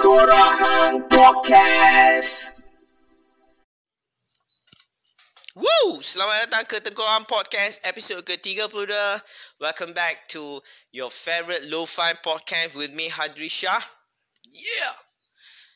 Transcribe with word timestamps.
Tengkorak 0.00 1.12
Podcast. 1.12 2.56
Woo! 5.52 6.00
Selamat 6.00 6.48
datang 6.48 6.64
ke 6.64 6.80
Tengkorak 6.80 7.28
Podcast 7.28 7.84
episod 7.84 8.24
ke-32. 8.24 8.96
Welcome 9.60 9.92
back 9.92 10.24
to 10.32 10.64
your 10.88 11.12
favorite 11.12 11.68
lo-fi 11.68 12.16
podcast 12.16 12.72
with 12.72 12.96
me 12.96 13.12
Hadri 13.12 13.52
Shah. 13.52 13.76
Yeah. 14.48 14.96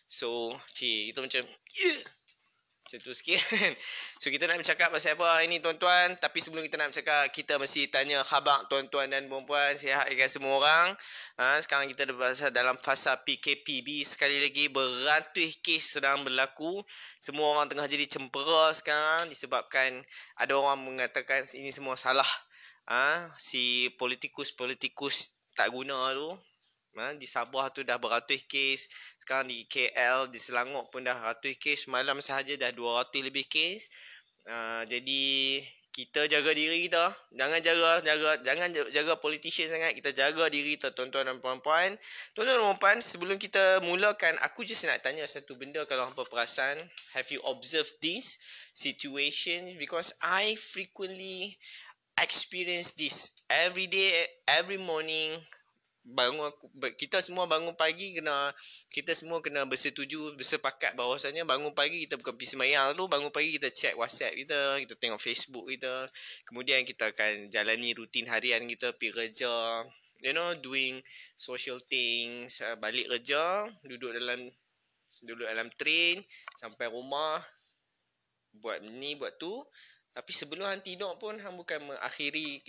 So, 0.08 0.56
cik, 0.72 1.12
kita 1.12 1.20
macam 1.20 1.45
yeah. 1.84 2.00
Macam 2.84 3.00
tu 3.00 3.16
sikit 3.16 3.40
kan. 3.40 3.72
So 4.20 4.28
kita 4.28 4.44
nak 4.44 4.60
bercakap 4.60 4.92
pasal 4.92 5.16
apa 5.16 5.24
hari 5.24 5.48
ni 5.48 5.56
tuan-tuan. 5.56 6.20
Tapi 6.20 6.36
sebelum 6.36 6.68
kita 6.68 6.76
nak 6.76 6.92
bercakap, 6.92 7.32
kita 7.32 7.56
mesti 7.56 7.88
tanya 7.88 8.20
khabar 8.20 8.68
tuan-tuan 8.68 9.08
dan 9.08 9.24
puan-puan. 9.32 9.72
Sihat 9.72 10.12
ikan 10.12 10.28
semua 10.28 10.60
orang. 10.60 10.88
Ha, 11.40 11.56
sekarang 11.64 11.88
kita 11.88 12.04
dalam 12.52 12.76
fasa 12.76 13.16
PKPB. 13.24 14.04
Sekali 14.04 14.36
lagi 14.44 14.68
beratus 14.68 15.56
kes 15.64 15.96
sedang 15.96 16.28
berlaku. 16.28 16.84
Semua 17.16 17.56
orang 17.56 17.72
tengah 17.72 17.89
jadi 17.89 18.04
cempera 18.04 18.76
sekarang. 18.76 19.32
Disebabkan 19.32 20.04
ada 20.36 20.53
orang 20.53 20.84
mengatakan 20.84 21.40
ini 21.56 21.72
semua 21.72 21.96
salah. 21.96 22.28
Ha, 22.84 23.32
si 23.40 23.89
politikus-politikus 23.96 25.32
tak 25.56 25.72
guna 25.72 26.12
tu 26.12 26.36
Ha, 26.94 27.18
di 27.18 27.26
Sabah 27.26 27.75
tu 27.75 27.82
dah 27.82 27.98
beratus 27.98 28.46
kes. 28.46 28.86
Sekarang 29.18 29.50
di 29.50 29.66
KL, 29.66 30.30
di 30.30 30.39
Selangor 30.39 30.86
pun 30.94 31.03
dah 31.03 31.18
ratus 31.18 31.58
kes. 31.58 31.90
Malam 31.90 32.22
sahaja 32.22 32.55
dah 32.55 32.70
200 32.70 33.27
lebih 33.27 33.50
kes. 33.50 33.91
Uh, 34.47 34.86
jadi 34.86 35.25
kita 35.94 36.27
jaga 36.27 36.50
diri 36.50 36.91
kita. 36.91 37.14
Jangan 37.34 37.58
jaga 37.62 38.03
jaga 38.03 38.30
jangan 38.42 38.69
jaga 38.91 39.14
politician 39.22 39.70
sangat. 39.70 39.94
Kita 39.94 40.11
jaga 40.11 40.50
diri 40.50 40.75
kita 40.75 40.91
tuan-tuan 40.91 41.30
dan 41.30 41.39
puan-puan. 41.39 41.94
Tuan-tuan 42.34 42.58
dan 42.58 42.78
puan 42.83 42.98
sebelum 42.98 43.39
kita 43.39 43.78
mulakan 43.83 44.34
aku 44.42 44.67
just 44.67 44.83
nak 44.86 45.03
tanya 45.06 45.22
satu 45.27 45.55
benda 45.55 45.86
kalau 45.86 46.11
hangpa 46.11 46.27
perasan. 46.27 46.78
Have 47.15 47.31
you 47.31 47.39
observed 47.47 47.95
this 48.03 48.42
situation 48.75 49.70
because 49.78 50.11
I 50.19 50.59
frequently 50.59 51.55
experience 52.19 52.95
this 52.95 53.34
every 53.50 53.87
day 53.87 54.27
every 54.47 54.78
morning 54.78 55.34
bangun 56.05 56.52
kita 57.00 57.24
semua 57.24 57.48
bangun 57.48 57.72
pagi 57.72 58.12
kena 58.12 58.52
kita 58.92 59.16
semua 59.16 59.41
kena 59.41 59.64
bersetuju 59.64 60.36
bersepakat 60.36 60.92
bahawasanya 61.00 61.48
bangun 61.48 61.72
pagi 61.72 62.05
kita 62.05 62.20
bukan 62.20 62.36
pergi 62.36 62.52
semayang 62.52 62.92
tu 62.92 63.08
bangun 63.08 63.33
pagi 63.33 63.56
kita 63.56 63.72
check 63.72 63.97
WhatsApp 63.97 64.36
kita 64.36 64.84
kita 64.84 64.94
tengok 65.00 65.20
Facebook 65.20 65.64
kita. 65.64 66.12
Kemudian 66.44 66.84
kita 66.84 67.08
akan 67.08 67.48
jalani 67.48 67.97
rutin 67.97 68.28
harian 68.28 68.69
kita 68.69 68.92
pergi 68.92 69.32
kerja 69.32 69.84
you 70.25 70.32
know 70.32 70.52
doing 70.60 71.00
social 71.36 71.77
things 71.88 72.60
uh, 72.64 72.77
balik 72.80 73.08
kerja 73.08 73.69
duduk 73.84 74.12
dalam 74.16 74.48
duduk 75.25 75.48
dalam 75.48 75.69
train 75.77 76.20
sampai 76.56 76.88
rumah 76.88 77.41
buat 78.56 78.80
ni 78.84 79.16
buat 79.20 79.36
tu 79.36 79.52
tapi 80.15 80.31
sebelum 80.31 80.70
hang 80.70 80.79
tidur 80.79 81.19
pun 81.19 81.34
hang 81.34 81.59
bukan 81.59 81.83
mengakhiri 81.91 82.62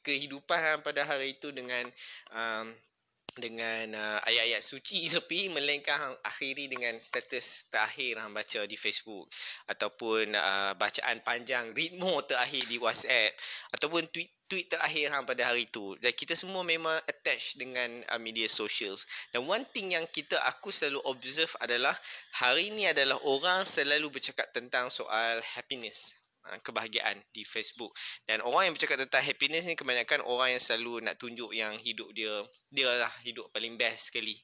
kehidupan 0.00 0.58
hang 0.58 0.80
pada 0.80 1.04
hari 1.04 1.36
itu 1.36 1.52
dengan 1.52 1.84
um, 2.32 2.72
dengan 3.38 3.94
uh, 3.94 4.18
ayat-ayat 4.26 4.64
suci 4.64 5.06
tapi 5.14 5.52
melainkan 5.52 5.94
hang 5.94 6.16
akhiri 6.26 6.66
dengan 6.66 6.98
status 6.98 7.70
terakhir 7.70 8.18
hang 8.18 8.32
baca 8.34 8.66
di 8.66 8.74
Facebook. 8.74 9.30
Ataupun 9.70 10.34
uh, 10.34 10.72
bacaan 10.74 11.22
panjang 11.22 11.70
more 12.00 12.26
terakhir 12.26 12.66
di 12.66 12.80
WhatsApp. 12.80 13.36
Ataupun 13.76 14.10
tweet 14.10 14.32
tweet 14.50 14.66
terakhir 14.66 15.14
hang 15.14 15.28
pada 15.28 15.46
hari 15.46 15.70
itu. 15.70 15.94
Dan 16.02 16.10
kita 16.10 16.34
semua 16.34 16.66
memang 16.66 16.98
attach 17.06 17.54
dengan 17.54 18.02
uh, 18.10 18.18
media 18.18 18.50
socials. 18.50 19.06
Dan 19.30 19.46
one 19.46 19.62
thing 19.70 19.94
yang 19.94 20.08
kita 20.10 20.34
aku 20.50 20.74
selalu 20.74 20.98
observe 21.06 21.54
adalah 21.62 21.94
hari 22.34 22.74
ini 22.74 22.90
adalah 22.90 23.20
orang 23.22 23.62
selalu 23.62 24.10
bercakap 24.10 24.50
tentang 24.50 24.90
soal 24.90 25.38
happiness 25.54 26.18
kebahagiaan 26.64 27.20
di 27.30 27.44
Facebook. 27.44 27.92
Dan 28.24 28.40
orang 28.40 28.70
yang 28.70 28.74
bercakap 28.74 28.96
tentang 28.98 29.22
happiness 29.22 29.68
ni 29.68 29.76
kebanyakan 29.76 30.24
orang 30.24 30.56
yang 30.56 30.62
selalu 30.62 31.04
nak 31.04 31.20
tunjuk 31.20 31.52
yang 31.52 31.76
hidup 31.78 32.08
dia 32.16 32.32
dia 32.72 32.88
lah 32.88 33.12
hidup 33.22 33.46
paling 33.52 33.76
best 33.76 34.10
sekali. 34.10 34.34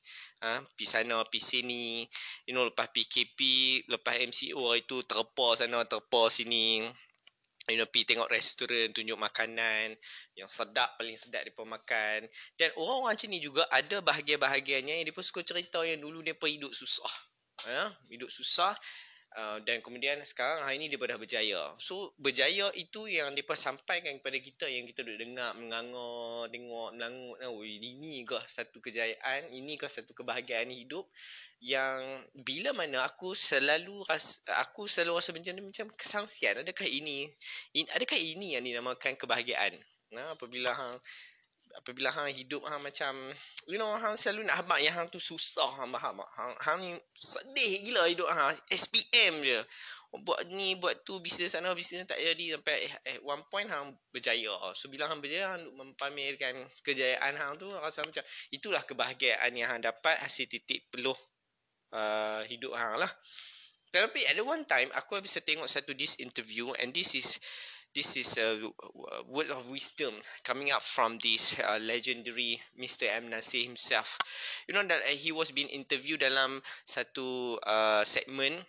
Ha 0.44 0.60
pi 0.76 0.84
sana 0.84 1.24
pi 1.26 1.40
sini 1.40 2.04
you 2.44 2.52
know 2.52 2.68
lepas 2.68 2.92
PKP 2.92 3.40
lepas 3.88 4.14
MCO 4.20 4.76
itu 4.76 5.02
terpa 5.08 5.56
sana 5.56 5.82
terpa 5.88 6.28
sini. 6.28 6.84
You 7.66 7.82
know 7.82 7.88
pi 7.90 8.06
tengok 8.06 8.30
restoran 8.30 8.94
tunjuk 8.94 9.18
makanan 9.18 9.98
yang 10.38 10.46
sedap 10.46 10.94
paling 11.00 11.18
sedap 11.18 11.42
depa 11.42 11.66
makan. 11.66 12.28
Dan 12.54 12.70
orang-orang 12.78 13.18
macam 13.18 13.28
ni 13.32 13.42
juga 13.42 13.66
ada 13.74 13.98
bahagian-bahagiannya 14.04 15.02
yang 15.02 15.06
depa 15.08 15.24
suka 15.24 15.42
cerita 15.42 15.82
yang 15.82 15.98
dulu 15.98 16.22
depa 16.22 16.46
hidup 16.46 16.70
susah. 16.70 17.10
Ha 17.66 17.90
hidup 18.12 18.30
susah 18.30 18.76
Uh, 19.36 19.60
dan 19.68 19.84
kemudian 19.84 20.16
sekarang 20.24 20.64
hari 20.64 20.80
ini 20.80 20.88
dia 20.88 20.96
dah 20.96 21.20
berjaya. 21.20 21.60
So 21.76 22.16
berjaya 22.16 22.72
itu 22.72 23.04
yang 23.04 23.36
mereka 23.36 23.52
sampaikan 23.52 24.16
kepada 24.16 24.40
kita 24.40 24.64
yang 24.64 24.88
kita 24.88 25.04
duduk 25.04 25.28
dengar 25.28 25.52
menganga 25.60 26.48
tengok 26.48 26.96
melangut 26.96 27.36
oh 27.44 27.60
ini 27.60 28.24
kah 28.24 28.40
satu 28.40 28.80
kejayaan, 28.80 29.52
ini 29.52 29.76
kah 29.76 29.92
satu 29.92 30.16
kebahagiaan 30.16 30.72
hidup 30.72 31.04
yang 31.60 32.00
bila 32.48 32.72
mana 32.72 33.04
aku 33.04 33.36
selalu 33.36 34.00
ras, 34.08 34.40
aku 34.56 34.88
selalu 34.88 35.20
rasa 35.20 35.36
macam 35.36 35.68
macam 35.68 35.86
kesangsian 35.92 36.56
adakah 36.64 36.88
ini 36.88 37.28
in, 37.76 37.84
adakah 37.92 38.16
ini 38.16 38.56
yang 38.56 38.64
dinamakan 38.64 39.20
kebahagiaan. 39.20 39.76
Nah 40.16 40.32
apabila 40.32 40.72
hang 40.72 40.96
apabila 41.76 42.08
hang 42.08 42.32
hidup 42.32 42.64
hang 42.64 42.80
macam 42.80 43.12
you 43.68 43.76
know 43.76 43.92
hang 44.00 44.16
selalu 44.16 44.48
nak 44.48 44.64
habaq 44.64 44.80
yang 44.80 44.96
hang 44.96 45.08
tu 45.12 45.20
susah 45.20 45.68
hang 45.76 45.92
faham 45.92 46.18
hang 46.24 46.52
hang 46.64 46.78
ni 46.80 46.90
sedih 47.16 47.72
gila 47.84 48.08
hidup 48.08 48.28
hang. 48.32 48.56
SPM 48.72 49.44
je. 49.44 49.60
Buat 50.16 50.48
ni 50.48 50.72
buat 50.80 51.04
tu 51.04 51.20
bisnes 51.20 51.52
sana 51.52 51.76
bisnes 51.76 52.08
tak 52.08 52.16
jadi 52.16 52.56
sampai 52.56 52.88
eh, 52.88 52.94
eh 53.12 53.16
one 53.20 53.44
point 53.52 53.68
hang 53.68 53.92
berjaya. 54.08 54.52
So 54.72 54.88
bila 54.88 55.04
hang 55.10 55.20
berjaya 55.20 55.56
hang 55.56 55.68
mempamerkan 55.76 56.56
kejayaan 56.80 57.36
hang 57.36 57.60
tu 57.60 57.68
rasa 57.68 58.00
macam 58.00 58.24
itulah 58.48 58.80
kebahagiaan 58.80 59.52
yang 59.52 59.68
hang 59.76 59.84
dapat 59.84 60.16
hasil 60.24 60.48
titik 60.48 60.88
peluh 60.88 61.16
uh, 61.92 62.40
hidup 62.48 62.72
hang 62.72 62.96
lah. 62.96 63.12
Tapi 63.92 64.24
at 64.28 64.36
one 64.42 64.64
time 64.64 64.88
aku 64.96 65.20
bisa 65.22 65.40
tengok 65.44 65.68
satu 65.68 65.94
this 65.94 66.18
interview 66.18 66.72
and 66.80 66.90
this 66.96 67.14
is 67.16 67.38
this 67.96 68.12
is 68.20 68.36
a 68.36 68.60
word 69.24 69.48
of 69.48 69.72
wisdom 69.72 70.12
coming 70.44 70.68
up 70.68 70.84
from 70.84 71.16
this 71.24 71.56
uh, 71.64 71.80
legendary 71.80 72.60
Mr. 72.76 73.08
M. 73.08 73.32
Nasir 73.32 73.64
himself. 73.64 74.20
You 74.68 74.76
know 74.76 74.84
that 74.84 75.00
uh, 75.00 75.16
he 75.16 75.32
was 75.32 75.48
being 75.48 75.72
interviewed 75.72 76.20
dalam 76.20 76.60
satu 76.84 77.56
uh, 77.64 78.04
segment 78.04 78.60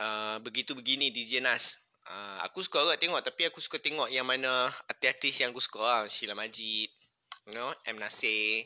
uh, 0.00 0.40
begitu 0.40 0.72
begini 0.72 1.12
di 1.12 1.28
Jenas. 1.28 1.84
Uh, 2.08 2.40
aku 2.40 2.64
suka 2.64 2.80
agak 2.88 3.04
tengok 3.04 3.20
tapi 3.20 3.44
aku 3.52 3.60
suka 3.60 3.76
tengok 3.84 4.08
yang 4.08 4.24
mana 4.24 4.72
artis-artis 4.88 5.44
yang 5.44 5.52
aku 5.52 5.60
suka 5.60 5.84
lah. 5.84 6.00
Sheila 6.08 6.32
Majid, 6.32 6.88
you 7.44 7.52
know, 7.52 7.68
M. 7.84 8.00
Nasir. 8.00 8.64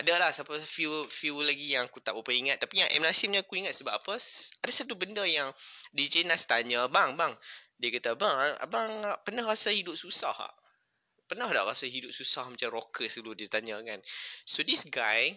Ada 0.00 0.16
lah 0.16 0.30
siapa 0.32 0.54
few 0.64 1.04
few 1.12 1.34
lagi 1.44 1.76
yang 1.76 1.84
aku 1.90 2.00
tak 2.00 2.14
berapa 2.16 2.30
ingat 2.32 2.62
tapi 2.62 2.80
yang 2.80 2.88
M 2.96 3.04
Nasir 3.04 3.28
ni 3.28 3.36
aku 3.36 3.60
ingat 3.60 3.76
sebab 3.76 4.00
apa? 4.00 4.16
Ada 4.64 4.72
satu 4.72 4.96
benda 4.96 5.28
yang 5.28 5.52
DJ 5.92 6.24
Nas 6.24 6.48
tanya, 6.48 6.88
"Bang, 6.88 7.20
bang, 7.20 7.36
dia 7.80 7.88
kata, 7.96 8.12
abang, 8.12 8.36
abang 8.60 8.90
pernah 9.24 9.48
rasa 9.48 9.72
hidup 9.72 9.96
susah 9.96 10.36
tak? 10.36 10.54
Pernah 11.32 11.48
tak 11.48 11.64
rasa 11.64 11.88
hidup 11.88 12.12
susah 12.12 12.44
macam 12.44 12.68
rockers 12.74 13.16
dulu 13.16 13.32
dia 13.32 13.48
tanya 13.48 13.80
kan? 13.80 14.02
So 14.44 14.60
this 14.60 14.84
guy, 14.92 15.32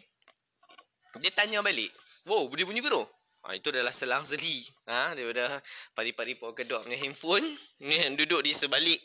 dia 1.24 1.32
tanya 1.32 1.64
balik. 1.64 1.94
Wow, 2.28 2.52
dia 2.52 2.68
bunyi 2.68 2.84
biru. 2.84 3.06
Ha, 3.44 3.60
itu 3.60 3.70
adalah 3.70 3.92
selang 3.92 4.24
seli. 4.26 4.64
Ha, 4.88 5.14
daripada 5.14 5.60
pari-pari 5.94 6.40
pok 6.40 6.56
kedok 6.58 6.88
punya 6.88 6.98
handphone. 6.98 7.46
Yang 7.84 8.26
duduk 8.26 8.42
di 8.48 8.52
sebalik 8.56 9.00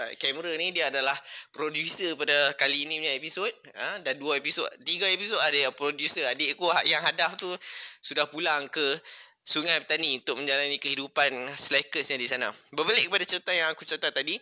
uh, 0.00 0.12
kamera 0.16 0.50
ni 0.56 0.72
dia 0.72 0.88
adalah 0.88 1.14
producer 1.52 2.16
pada 2.16 2.56
kali 2.56 2.88
ini 2.88 3.04
punya 3.04 3.14
episod. 3.14 3.52
Ha, 3.76 4.00
dan 4.00 4.16
dua 4.16 4.40
episod, 4.40 4.66
tiga 4.82 5.06
episod 5.12 5.38
ada 5.38 5.70
producer. 5.76 6.24
Adik 6.26 6.56
aku 6.56 6.72
yang 6.88 7.04
hadaf 7.04 7.36
tu 7.36 7.52
sudah 8.00 8.26
pulang 8.26 8.64
ke 8.66 8.98
Sungai 9.42 9.82
Petani 9.82 10.22
untuk 10.22 10.38
menjalani 10.38 10.78
kehidupan 10.78 11.50
slackers 11.58 12.14
yang 12.14 12.22
di 12.22 12.30
sana. 12.30 12.54
Berbalik 12.70 13.10
kepada 13.10 13.24
cerita 13.26 13.50
yang 13.50 13.74
aku 13.74 13.82
cerita 13.82 14.14
tadi, 14.14 14.38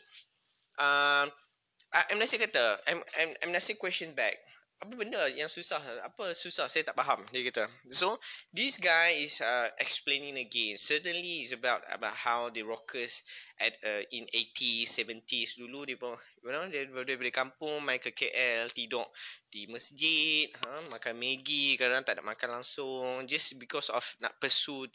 uh. 0.81 1.25
Nasir 2.15 2.39
kata. 2.39 2.79
Nasir 3.51 3.75
question 3.75 4.15
back, 4.15 4.39
apa 4.81 4.97
benda 4.97 5.21
yang 5.37 5.53
susah 5.53 5.77
apa 6.01 6.33
susah? 6.33 6.65
Saya 6.73 6.89
tak 6.89 6.97
faham 6.97 7.21
dia 7.29 7.45
kata. 7.45 7.69
So 7.93 8.17
this 8.49 8.81
guy 8.81 9.21
is 9.21 9.45
uh, 9.45 9.69
explaining 9.77 10.41
again. 10.41 10.81
Certainly 10.81 11.45
is 11.45 11.53
about 11.53 11.85
about 11.93 12.17
how 12.17 12.49
the 12.49 12.65
rockers 12.65 13.21
at 13.61 13.77
uh, 13.85 14.03
in 14.09 14.25
80s 14.33 14.89
70s 14.89 15.61
dulu 15.61 15.85
dia 15.85 16.01
pun 16.01 16.17
you 16.17 16.49
know 16.49 16.65
dia 16.73 16.89
dari 16.89 17.29
kampung 17.29 17.85
mai 17.85 18.01
ke 18.01 18.17
KL 18.17 18.73
tidur 18.73 19.05
di 19.53 19.69
masjid 19.69 20.49
ha 20.65 20.81
makan 20.89 21.13
maggi 21.19 21.77
kadang 21.77 22.01
tak 22.01 22.17
ada 22.17 22.25
makan 22.25 22.63
langsung 22.63 23.29
just 23.29 23.61
because 23.61 23.93
of 23.93 24.03
nak 24.25 24.33
pursue 24.41 24.89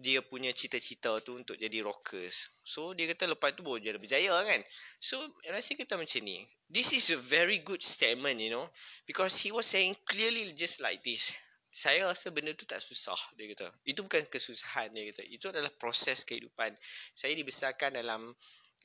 dia 0.00 0.24
punya 0.24 0.50
cita-cita 0.56 1.20
tu 1.20 1.36
untuk 1.36 1.60
jadi 1.60 1.84
rockers. 1.84 2.48
So 2.64 2.96
dia 2.96 3.06
kata 3.12 3.28
lepas 3.28 3.52
tu 3.52 3.60
baru 3.60 3.78
dia 3.78 3.94
berjaya 4.00 4.32
kan. 4.42 4.60
So 4.98 5.20
rasa 5.46 5.76
kita 5.76 6.00
macam 6.00 6.20
ni. 6.24 6.42
This 6.70 6.96
is 6.96 7.12
a 7.12 7.18
very 7.20 7.60
good 7.60 7.84
statement 7.84 8.40
you 8.40 8.50
know. 8.50 8.66
Because 9.04 9.36
he 9.36 9.52
was 9.52 9.68
saying 9.68 9.94
clearly 10.08 10.50
just 10.56 10.80
like 10.80 11.04
this. 11.04 11.36
saya 11.70 12.10
rasa 12.10 12.34
benda 12.34 12.50
tu 12.50 12.66
tak 12.66 12.82
susah 12.82 13.16
dia 13.38 13.46
kata 13.54 13.70
itu 13.86 14.02
bukan 14.02 14.26
kesusahan 14.26 14.90
dia 14.90 15.14
kata 15.14 15.22
itu 15.30 15.46
adalah 15.54 15.70
proses 15.78 16.26
kehidupan 16.26 16.74
saya 17.14 17.30
dibesarkan 17.38 17.94
dalam 17.94 18.34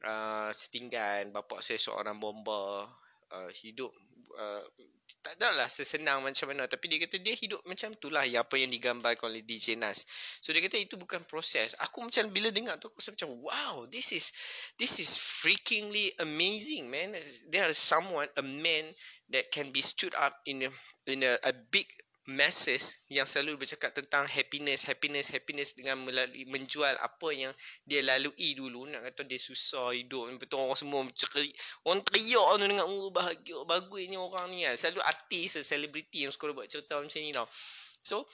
uh, 0.05 0.49
setinggan 0.53 1.33
bapa 1.33 1.65
saya 1.65 1.81
seorang 1.81 2.21
bomba 2.21 2.85
uh, 3.33 3.49
hidup 3.57 3.89
uh, 4.37 4.63
tak 5.25 5.41
adalah 5.41 5.65
sesenang 5.65 6.21
macam 6.21 6.53
mana 6.53 6.69
tapi 6.69 6.85
dia 6.85 7.01
kata 7.01 7.17
dia 7.17 7.33
hidup 7.33 7.57
macam 7.65 7.89
itulah 7.97 8.21
yang 8.29 8.45
apa 8.45 8.61
yang 8.61 8.69
digambarkan 8.69 9.33
oleh 9.33 9.41
DJ 9.41 9.73
Nas. 9.73 10.05
So 10.37 10.53
dia 10.53 10.61
kata 10.61 10.77
itu 10.77 11.01
bukan 11.01 11.25
proses. 11.25 11.73
Aku 11.81 12.05
macam 12.05 12.29
bila 12.29 12.53
dengar 12.53 12.77
tu 12.77 12.93
aku 12.93 13.01
rasa 13.01 13.17
macam 13.17 13.33
wow, 13.41 13.89
this 13.89 14.13
is 14.13 14.29
this 14.77 15.01
is 15.01 15.17
freakingly 15.17 16.13
amazing 16.21 16.93
man. 16.93 17.17
There 17.49 17.65
is 17.65 17.81
someone 17.81 18.29
a 18.37 18.45
man 18.45 18.93
that 19.33 19.49
can 19.49 19.73
be 19.73 19.81
stood 19.81 20.13
up 20.13 20.37
in 20.45 20.69
a 20.69 20.71
in 21.09 21.25
a, 21.25 21.41
a 21.41 21.57
big 21.73 21.89
masses 22.25 23.05
yang 23.13 23.29
selalu 23.29 23.61
bercakap 23.61 23.93
tentang 23.93 24.25
happiness, 24.25 24.81
happiness, 24.81 25.29
happiness 25.29 25.77
dengan 25.77 26.01
melalui 26.01 26.49
menjual 26.49 26.97
apa 26.97 27.29
yang 27.29 27.53
dia 27.85 28.01
lalui 28.01 28.57
dulu. 28.57 28.89
Nak 28.89 29.05
kata 29.13 29.29
dia 29.29 29.37
susah 29.37 29.93
hidup. 29.93 30.33
Betul 30.41 30.65
orang 30.65 30.77
semua 30.77 31.05
cekeri. 31.13 31.53
Orang 31.85 32.01
teriak 32.01 32.45
tu 32.57 32.65
dengan 32.65 32.85
oh, 32.89 33.13
bahagia, 33.13 33.61
bagusnya 33.69 34.17
orang 34.17 34.49
ni 34.49 34.65
kan. 34.65 34.73
Selalu 34.73 35.01
artis, 35.05 35.61
selebriti 35.61 36.25
yang 36.25 36.33
suka 36.33 36.49
buat 36.49 36.65
cerita 36.65 36.97
macam 36.97 37.21
ni 37.21 37.29
tau. 37.29 37.45
So, 38.01 38.25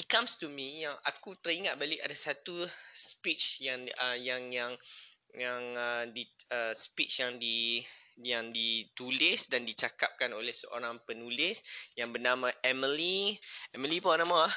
it 0.00 0.08
comes 0.08 0.40
to 0.40 0.48
me 0.48 0.88
yang 0.88 0.96
aku 1.04 1.36
teringat 1.40 1.76
balik 1.76 2.00
ada 2.00 2.16
satu 2.16 2.64
speech 2.92 3.60
yang 3.60 3.84
uh, 4.00 4.16
yang 4.16 4.48
yang 4.48 4.72
yang 5.36 5.62
uh, 5.76 6.04
di 6.08 6.24
uh, 6.48 6.72
speech 6.72 7.20
yang 7.20 7.36
di 7.36 7.84
yang 8.24 8.48
ditulis 8.52 9.52
dan 9.52 9.68
dicakapkan 9.68 10.32
oleh 10.32 10.52
seorang 10.52 11.00
penulis 11.04 11.60
yang 11.98 12.12
bernama 12.12 12.48
Emily. 12.64 13.36
Emily 13.76 14.00
apa 14.00 14.20
nama 14.20 14.48
ah. 14.48 14.54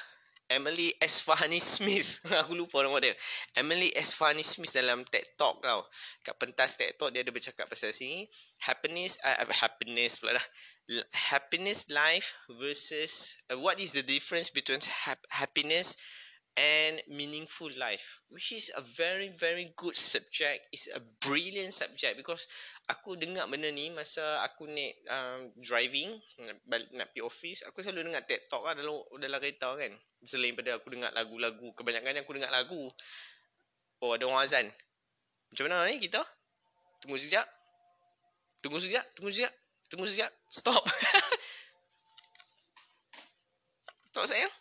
Emily 0.49 0.89
Esfahani 0.97 1.61
Smith. 1.61 2.25
Aku 2.41 2.57
lupa 2.57 2.81
nama 2.81 2.97
dia. 2.97 3.13
Emily 3.53 3.93
Esfahani 3.93 4.41
Smith 4.41 4.73
dalam 4.73 5.05
TED 5.05 5.37
Talk 5.37 5.61
tau. 5.61 5.85
Kat 6.25 6.35
pentas 6.41 6.73
TED 6.73 6.97
Talk 6.97 7.13
dia 7.13 7.21
ada 7.21 7.29
bercakap 7.29 7.69
pasal 7.69 7.93
sini. 7.93 8.25
Happiness 8.65 9.21
uh, 9.21 9.45
happiness 9.53 10.17
pula 10.17 10.33
lah. 10.33 10.45
Happiness 11.13 11.85
life 11.93 12.33
versus 12.57 13.37
uh, 13.53 13.61
what 13.61 13.77
is 13.77 13.93
the 13.93 14.01
difference 14.01 14.49
between 14.49 14.81
ha- 15.05 15.27
happiness 15.29 15.93
and 16.59 16.99
meaningful 17.07 17.71
life 17.79 18.19
which 18.27 18.51
is 18.51 18.67
a 18.75 18.83
very 18.83 19.31
very 19.31 19.71
good 19.79 19.95
subject. 19.95 20.67
Is 20.75 20.91
a 20.91 20.99
brilliant 21.23 21.71
subject 21.71 22.19
because 22.19 22.43
aku 22.91 23.15
dengar 23.15 23.47
benda 23.47 23.71
ni 23.71 23.87
masa 23.95 24.43
aku 24.43 24.67
naik 24.67 24.99
um, 25.07 25.55
driving 25.63 26.19
balik 26.67 26.91
nak 26.91 27.15
pergi 27.15 27.23
office 27.23 27.63
aku 27.63 27.79
selalu 27.79 28.11
dengar 28.11 28.27
TED 28.27 28.51
Talk 28.51 28.67
lah 28.67 28.75
dalam 28.75 28.99
dalam 29.23 29.39
kereta 29.39 29.71
kan. 29.79 29.95
Selain 30.27 30.51
pada 30.51 30.75
aku 30.75 30.91
dengar 30.91 31.15
lagu-lagu 31.15 31.71
kebanyakan 31.79 32.19
aku 32.19 32.35
dengar 32.35 32.51
lagu 32.51 32.91
oh 34.03 34.11
ada 34.11 34.27
orang 34.27 34.43
azan. 34.43 34.67
Macam 35.55 35.71
mana 35.71 35.87
ni 35.87 36.03
kita? 36.03 36.19
Tunggu 36.99 37.15
sekejap. 37.15 37.47
Tunggu 38.59 38.83
sekejap 38.83 39.05
tunggu 39.15 39.31
sekejap 39.31 39.53
tunggu 39.87 40.05
sekejap. 40.11 40.31
Stop. 40.51 40.83
Stop 44.09 44.27
sayang 44.27 44.51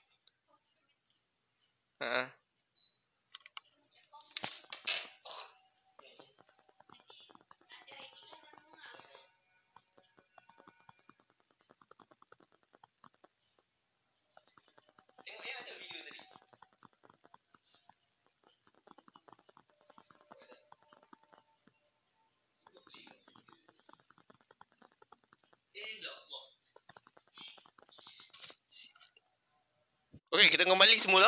Okey, 30.28 30.54
kita 30.54 30.62
kembali 30.62 30.94
semula. 30.94 31.26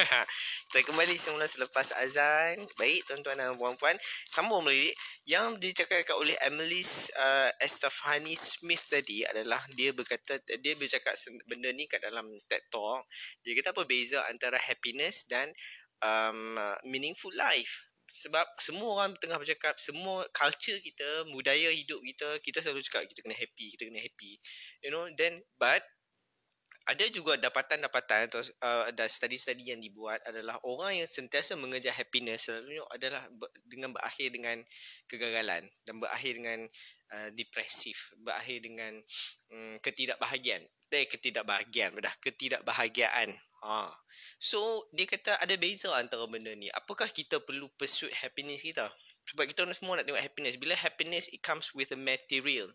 kita 0.70 0.80
kembali 0.88 1.14
semula 1.16 1.44
selepas 1.44 1.92
azan. 2.00 2.56
Baik, 2.80 3.04
tuan-tuan 3.08 3.36
dan 3.36 3.56
puan-puan. 3.56 3.96
Sambung 4.28 4.64
lagi. 4.64 4.92
Yang 5.28 5.60
dicakapkan 5.60 6.16
oleh 6.16 6.36
Emily 6.44 6.80
uh, 7.16 7.50
Estefani 7.60 8.34
Smith 8.34 8.80
tadi 8.88 9.22
adalah 9.28 9.60
dia 9.76 9.92
berkata, 9.92 10.40
dia 10.60 10.74
bercakap 10.76 11.14
benda 11.46 11.70
ni 11.74 11.84
kat 11.84 12.00
dalam 12.00 12.26
TED 12.48 12.64
Talk. 12.72 13.04
Dia 13.44 13.52
kata 13.60 13.76
apa 13.76 13.82
beza 13.84 14.24
antara 14.28 14.56
happiness 14.56 15.28
dan 15.28 15.52
um, 16.00 16.56
meaningful 16.88 17.32
life. 17.36 17.90
Sebab 18.10 18.42
semua 18.58 18.98
orang 18.98 19.14
tengah 19.22 19.38
bercakap, 19.38 19.78
semua 19.78 20.26
culture 20.34 20.82
kita, 20.82 21.30
budaya 21.30 21.70
hidup 21.70 22.02
kita, 22.02 22.28
kita 22.42 22.58
selalu 22.58 22.82
cakap 22.82 23.06
kita 23.06 23.22
kena 23.22 23.38
happy, 23.38 23.66
kita 23.78 23.86
kena 23.86 24.02
happy. 24.02 24.32
You 24.82 24.90
know, 24.90 25.06
then, 25.14 25.46
but 25.62 25.78
ada 26.88 27.04
juga 27.12 27.36
dapatan-dapatan 27.36 28.32
atau 28.32 28.40
uh, 28.64 28.88
ada 28.88 29.04
study-study 29.04 29.68
yang 29.68 29.80
dibuat 29.84 30.18
adalah 30.24 30.56
orang 30.64 31.04
yang 31.04 31.08
sentiasa 31.10 31.54
mengejar 31.54 31.92
happiness 31.92 32.48
selalunya 32.48 32.82
adalah 32.90 33.22
dengan 33.68 33.92
berakhir 33.92 34.32
dengan 34.32 34.58
kegagalan 35.06 35.62
dan 35.84 35.94
berakhir 36.00 36.40
dengan 36.40 36.60
uh, 37.12 37.28
depresif, 37.36 38.16
berakhir 38.24 38.64
dengan 38.64 38.92
um, 39.52 39.76
ketidakbahagiaan. 39.84 40.64
Eh, 40.90 41.06
ketidakbahagiaan, 41.06 41.94
bedah, 41.94 42.14
ketidakbahagiaan. 42.18 43.30
Ha. 43.62 43.92
So, 44.42 44.88
dia 44.90 45.06
kata 45.06 45.38
ada 45.38 45.54
beza 45.54 45.92
antara 45.94 46.26
benda 46.26 46.50
ni. 46.56 46.66
Apakah 46.72 47.06
kita 47.06 47.38
perlu 47.44 47.70
pursue 47.78 48.10
happiness 48.10 48.66
kita? 48.66 48.90
Sebab 49.30 49.46
kita 49.46 49.62
semua 49.70 50.00
nak 50.00 50.10
tengok 50.10 50.18
happiness. 50.18 50.58
Bila 50.58 50.74
happiness, 50.74 51.30
it 51.30 51.44
comes 51.46 51.70
with 51.70 51.94
a 51.94 52.00
material. 52.00 52.66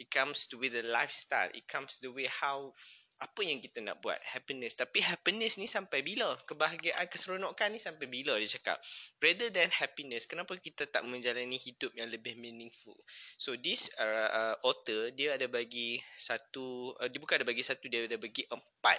It 0.00 0.08
comes 0.08 0.48
with 0.56 0.72
a 0.72 0.86
lifestyle. 0.88 1.52
It 1.52 1.68
comes 1.68 2.00
the 2.00 2.08
way 2.08 2.24
how 2.30 2.72
apa 3.18 3.42
yang 3.42 3.58
kita 3.58 3.82
nak 3.82 3.98
buat? 3.98 4.14
Happiness. 4.22 4.78
Tapi 4.78 5.02
happiness 5.02 5.58
ni 5.58 5.66
sampai 5.66 6.06
bila? 6.06 6.38
Kebahagiaan 6.46 7.10
keseronokan 7.10 7.74
ni 7.74 7.82
sampai 7.82 8.06
bila 8.06 8.38
dia 8.38 8.46
cakap? 8.46 8.78
Rather 9.18 9.50
than 9.50 9.66
happiness 9.74 10.30
kenapa 10.30 10.54
kita 10.54 10.86
tak 10.86 11.02
menjalani 11.02 11.58
hidup 11.58 11.90
yang 11.98 12.06
lebih 12.06 12.38
meaningful? 12.38 12.94
So 13.34 13.58
this 13.58 13.90
uh, 13.98 14.30
uh, 14.30 14.56
author 14.62 15.10
dia 15.18 15.34
ada 15.34 15.50
bagi 15.50 15.98
satu 16.14 16.94
uh, 16.94 17.10
dia 17.10 17.18
bukan 17.18 17.42
ada 17.42 17.46
bagi 17.46 17.66
satu 17.66 17.90
dia 17.90 18.06
ada 18.06 18.22
bagi 18.22 18.46
empat 18.46 18.98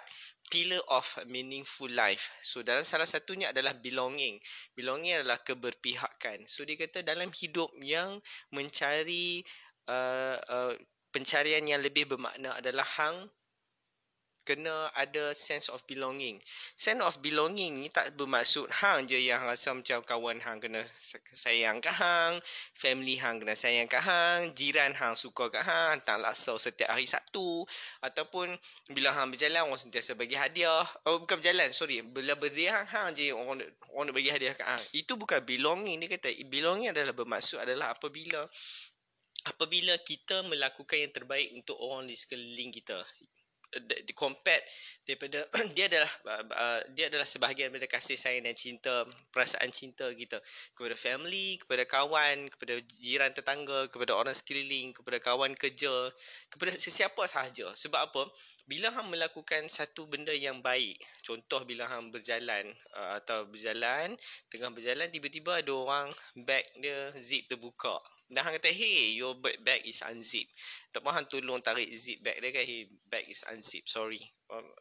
pillar 0.51 0.83
of 0.92 1.07
meaningful 1.31 1.88
life. 1.88 2.35
So 2.44 2.59
dalam 2.59 2.83
salah 2.83 3.07
satunya 3.07 3.56
adalah 3.56 3.71
belonging. 3.80 4.44
Belonging 4.76 5.23
adalah 5.23 5.40
keberpihakan. 5.40 6.44
So 6.52 6.68
dia 6.68 6.76
kata 6.76 7.07
dalam 7.07 7.31
hidup 7.31 7.71
yang 7.80 8.19
mencari 8.52 9.47
uh, 9.88 10.35
uh, 10.44 10.76
pencarian 11.16 11.64
yang 11.64 11.80
lebih 11.80 12.04
bermakna 12.04 12.54
adalah 12.59 12.85
hang 12.85 13.31
kena 14.49 14.89
ada 14.97 15.29
sense 15.37 15.69
of 15.69 15.85
belonging. 15.85 16.41
Sense 16.73 17.06
of 17.06 17.21
belonging 17.21 17.85
ni 17.85 17.94
tak 17.94 18.18
bermaksud 18.18 18.65
hang 18.73 19.06
je 19.06 19.21
yang 19.21 19.45
rasa 19.45 19.77
macam 19.77 20.01
kawan 20.01 20.41
hang 20.41 20.57
kena 20.57 20.81
sayang 21.29 21.77
ke 21.77 21.94
hang, 21.94 22.41
family 22.73 23.13
hang 23.21 23.37
kena 23.37 23.53
sayang 23.53 23.85
ke 23.85 24.01
hang, 24.01 24.49
jiran 24.57 24.97
hang 24.97 25.13
suka 25.13 25.53
ke 25.53 25.61
hang, 25.61 26.01
tak 26.01 26.18
laksa 26.18 26.57
setiap 26.57 26.89
hari 26.89 27.06
Sabtu 27.06 27.61
ataupun 28.01 28.49
bila 28.89 29.13
hang 29.13 29.29
berjalan 29.29 29.69
orang 29.69 29.77
sentiasa 29.77 30.18
bagi 30.18 30.33
hadiah. 30.33 30.81
Oh 31.06 31.21
bukan 31.21 31.37
berjalan, 31.37 31.69
sorry. 31.69 32.01
Bila 32.01 32.33
berdiri 32.33 32.73
hang, 32.73 32.89
hang 32.89 33.07
je 33.13 33.29
orang 33.29 33.61
orang 33.94 34.09
nak 34.09 34.15
bagi 34.18 34.33
hadiah 34.33 34.57
ke 34.57 34.65
hang. 34.65 34.83
Itu 34.97 35.13
bukan 35.13 35.45
belonging 35.45 36.01
dia 36.01 36.09
kata. 36.09 36.33
Belonging 36.49 36.89
adalah 36.89 37.13
bermaksud 37.13 37.61
adalah 37.61 37.94
apabila 37.94 38.49
apabila 39.47 39.95
kita 40.03 40.44
melakukan 40.51 40.99
yang 40.99 41.13
terbaik 41.15 41.47
untuk 41.56 41.79
orang 41.79 42.09
di 42.09 42.15
sekeliling 42.18 42.75
kita 42.75 42.99
compared 44.18 44.61
daripada 45.06 45.45
dia 45.78 45.85
adalah 45.90 46.11
uh, 46.54 46.81
dia 46.97 47.09
adalah 47.09 47.26
sebahagian 47.26 47.69
daripada 47.69 47.90
kasih 47.90 48.18
sayang 48.18 48.45
dan 48.45 48.57
cinta 48.57 49.06
perasaan 49.30 49.69
cinta 49.69 50.09
kita 50.14 50.42
kepada 50.73 50.95
family 50.97 51.61
kepada 51.61 51.85
kawan 51.85 52.49
kepada 52.54 52.81
jiran 53.02 53.31
tetangga 53.33 53.90
kepada 53.94 54.18
orang 54.18 54.33
sekeliling 54.33 54.94
kepada 54.94 55.18
kawan 55.21 55.54
kerja 55.54 55.92
kepada 56.49 56.73
sesiapa 56.76 57.23
sahaja. 57.30 57.69
Sebab 57.73 58.02
apa? 58.11 58.23
Bila 58.69 58.94
hang 58.94 59.09
melakukan 59.09 59.66
satu 59.69 60.06
benda 60.09 60.33
yang 60.33 60.61
baik 60.61 60.97
contoh 61.26 61.61
bila 61.66 61.85
hang 61.90 62.09
berjalan 62.09 62.69
uh, 62.97 63.21
atau 63.21 63.45
berjalan 63.49 64.14
tengah 64.49 64.73
berjalan 64.73 65.09
tiba-tiba 65.14 65.61
ada 65.61 65.73
orang 65.73 66.07
bag 66.45 66.66
dia 66.81 67.14
zip 67.18 67.45
terbuka 67.49 67.97
dan 68.30 68.45
hang 68.45 68.56
kata, 68.62 68.69
hey, 68.69 69.18
your 69.18 69.33
bag 69.42 69.81
is 69.90 70.06
unzipped. 70.06 70.54
Tak 70.94 71.02
mahu 71.02 71.26
tolong 71.26 71.66
tarik 71.66 71.90
zip 71.98 72.21
bag 72.21 72.38
dia 72.38 72.54
kan, 72.54 72.64
hey, 72.64 72.86
bag 73.09 73.26
is 73.26 73.42
unzipped, 73.50 73.90
sorry. 73.90 74.21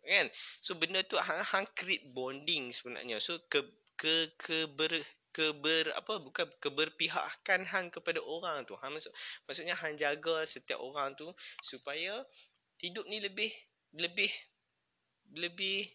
Kan? 0.05 0.28
So, 0.61 0.76
benda 0.76 1.00
tu 1.00 1.17
hang, 1.17 1.40
hang 1.40 1.67
create 1.73 2.05
bonding 2.12 2.71
sebenarnya. 2.76 3.21
So, 3.25 3.40
ke, 3.49 3.64
ke, 3.97 4.37
ke 4.37 4.69
ber, 4.76 4.93
keber 5.28 5.95
apa 5.95 6.19
bukan 6.19 6.50
keberpihakan 6.59 7.62
hang 7.62 7.95
kepada 7.95 8.19
orang 8.19 8.67
tu 8.67 8.75
hang 8.75 8.90
maksud 8.90 9.12
maksudnya 9.47 9.76
hang 9.78 9.95
jaga 9.95 10.43
setiap 10.43 10.83
orang 10.83 11.14
tu 11.14 11.31
supaya 11.62 12.26
hidup 12.83 13.07
ni 13.07 13.23
lebih 13.23 13.47
lebih 13.95 14.26
lebih 15.38 15.87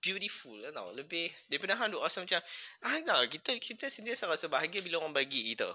beautiful 0.00 0.54
lah 0.62 0.70
tau. 0.70 0.92
Lebih 0.94 1.26
daripada 1.50 1.74
hang 1.74 1.90
duk 1.90 2.02
rasa 2.02 2.22
macam 2.22 2.38
ah 2.86 2.98
tak, 3.02 3.26
kita 3.32 3.50
kita 3.58 3.86
sendiri 3.90 4.14
rasa 4.14 4.46
bahagia 4.46 4.84
bila 4.84 5.02
orang 5.02 5.16
bagi 5.16 5.54
kita. 5.54 5.66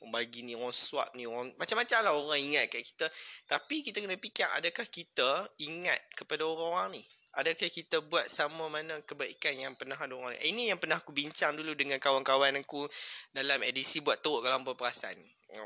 Orang 0.00 0.16
bagi 0.16 0.40
ni, 0.42 0.56
orang 0.56 0.72
swap 0.72 1.12
ni, 1.12 1.28
orang 1.28 1.52
macam-macam 1.60 1.98
lah 2.00 2.12
orang 2.16 2.40
ingat 2.40 2.72
kat 2.72 2.80
kita. 2.80 3.06
Tapi 3.44 3.84
kita 3.84 4.00
kena 4.00 4.16
fikir 4.16 4.48
adakah 4.56 4.88
kita 4.88 5.28
ingat 5.60 6.00
kepada 6.16 6.48
orang-orang 6.48 7.00
ni? 7.00 7.02
Adakah 7.38 7.70
kita 7.70 8.02
buat 8.02 8.26
sama 8.26 8.66
mana 8.66 8.98
kebaikan 9.06 9.54
yang 9.54 9.78
pernah 9.78 9.94
ada 9.94 10.10
orang 10.18 10.34
lain? 10.34 10.42
Ini 10.50 10.74
yang 10.74 10.78
pernah 10.82 10.98
aku 10.98 11.14
bincang 11.14 11.54
dulu 11.54 11.78
dengan 11.78 12.02
kawan-kawan 12.02 12.58
aku 12.58 12.90
dalam 13.30 13.62
edisi 13.62 14.02
buat 14.02 14.18
teruk 14.18 14.42
kalau 14.42 14.58
hampa 14.58 14.74
perasan. 14.74 15.14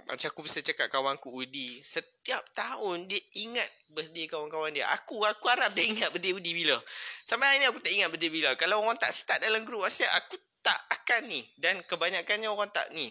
Macam 0.05 0.29
aku 0.29 0.45
bisa 0.45 0.61
cakap 0.61 0.88
kawan 0.93 1.17
aku 1.17 1.33
Udi. 1.33 1.81
Setiap 1.81 2.41
tahun 2.53 3.09
dia 3.09 3.21
ingat 3.37 3.69
birthday 3.93 4.29
kawan-kawan 4.29 4.73
dia. 4.73 4.88
Aku 4.97 5.25
aku 5.25 5.45
harap 5.49 5.73
dia 5.73 5.85
ingat 5.88 6.12
birthday 6.12 6.37
Udi 6.37 6.53
bila. 6.53 6.76
Sampai 7.25 7.53
hari 7.53 7.64
ni 7.64 7.67
aku 7.69 7.81
tak 7.81 7.93
ingat 7.93 8.09
birthday 8.12 8.33
bila. 8.33 8.50
Kalau 8.57 8.81
orang 8.85 8.97
tak 8.97 9.12
start 9.12 9.41
dalam 9.41 9.64
grup 9.69 9.85
WhatsApp, 9.85 10.12
aku 10.21 10.37
tak 10.64 10.76
akan 10.88 11.29
ni. 11.29 11.45
Dan 11.61 11.81
kebanyakannya 11.85 12.49
orang 12.49 12.73
tak 12.73 12.93
ni. 12.93 13.09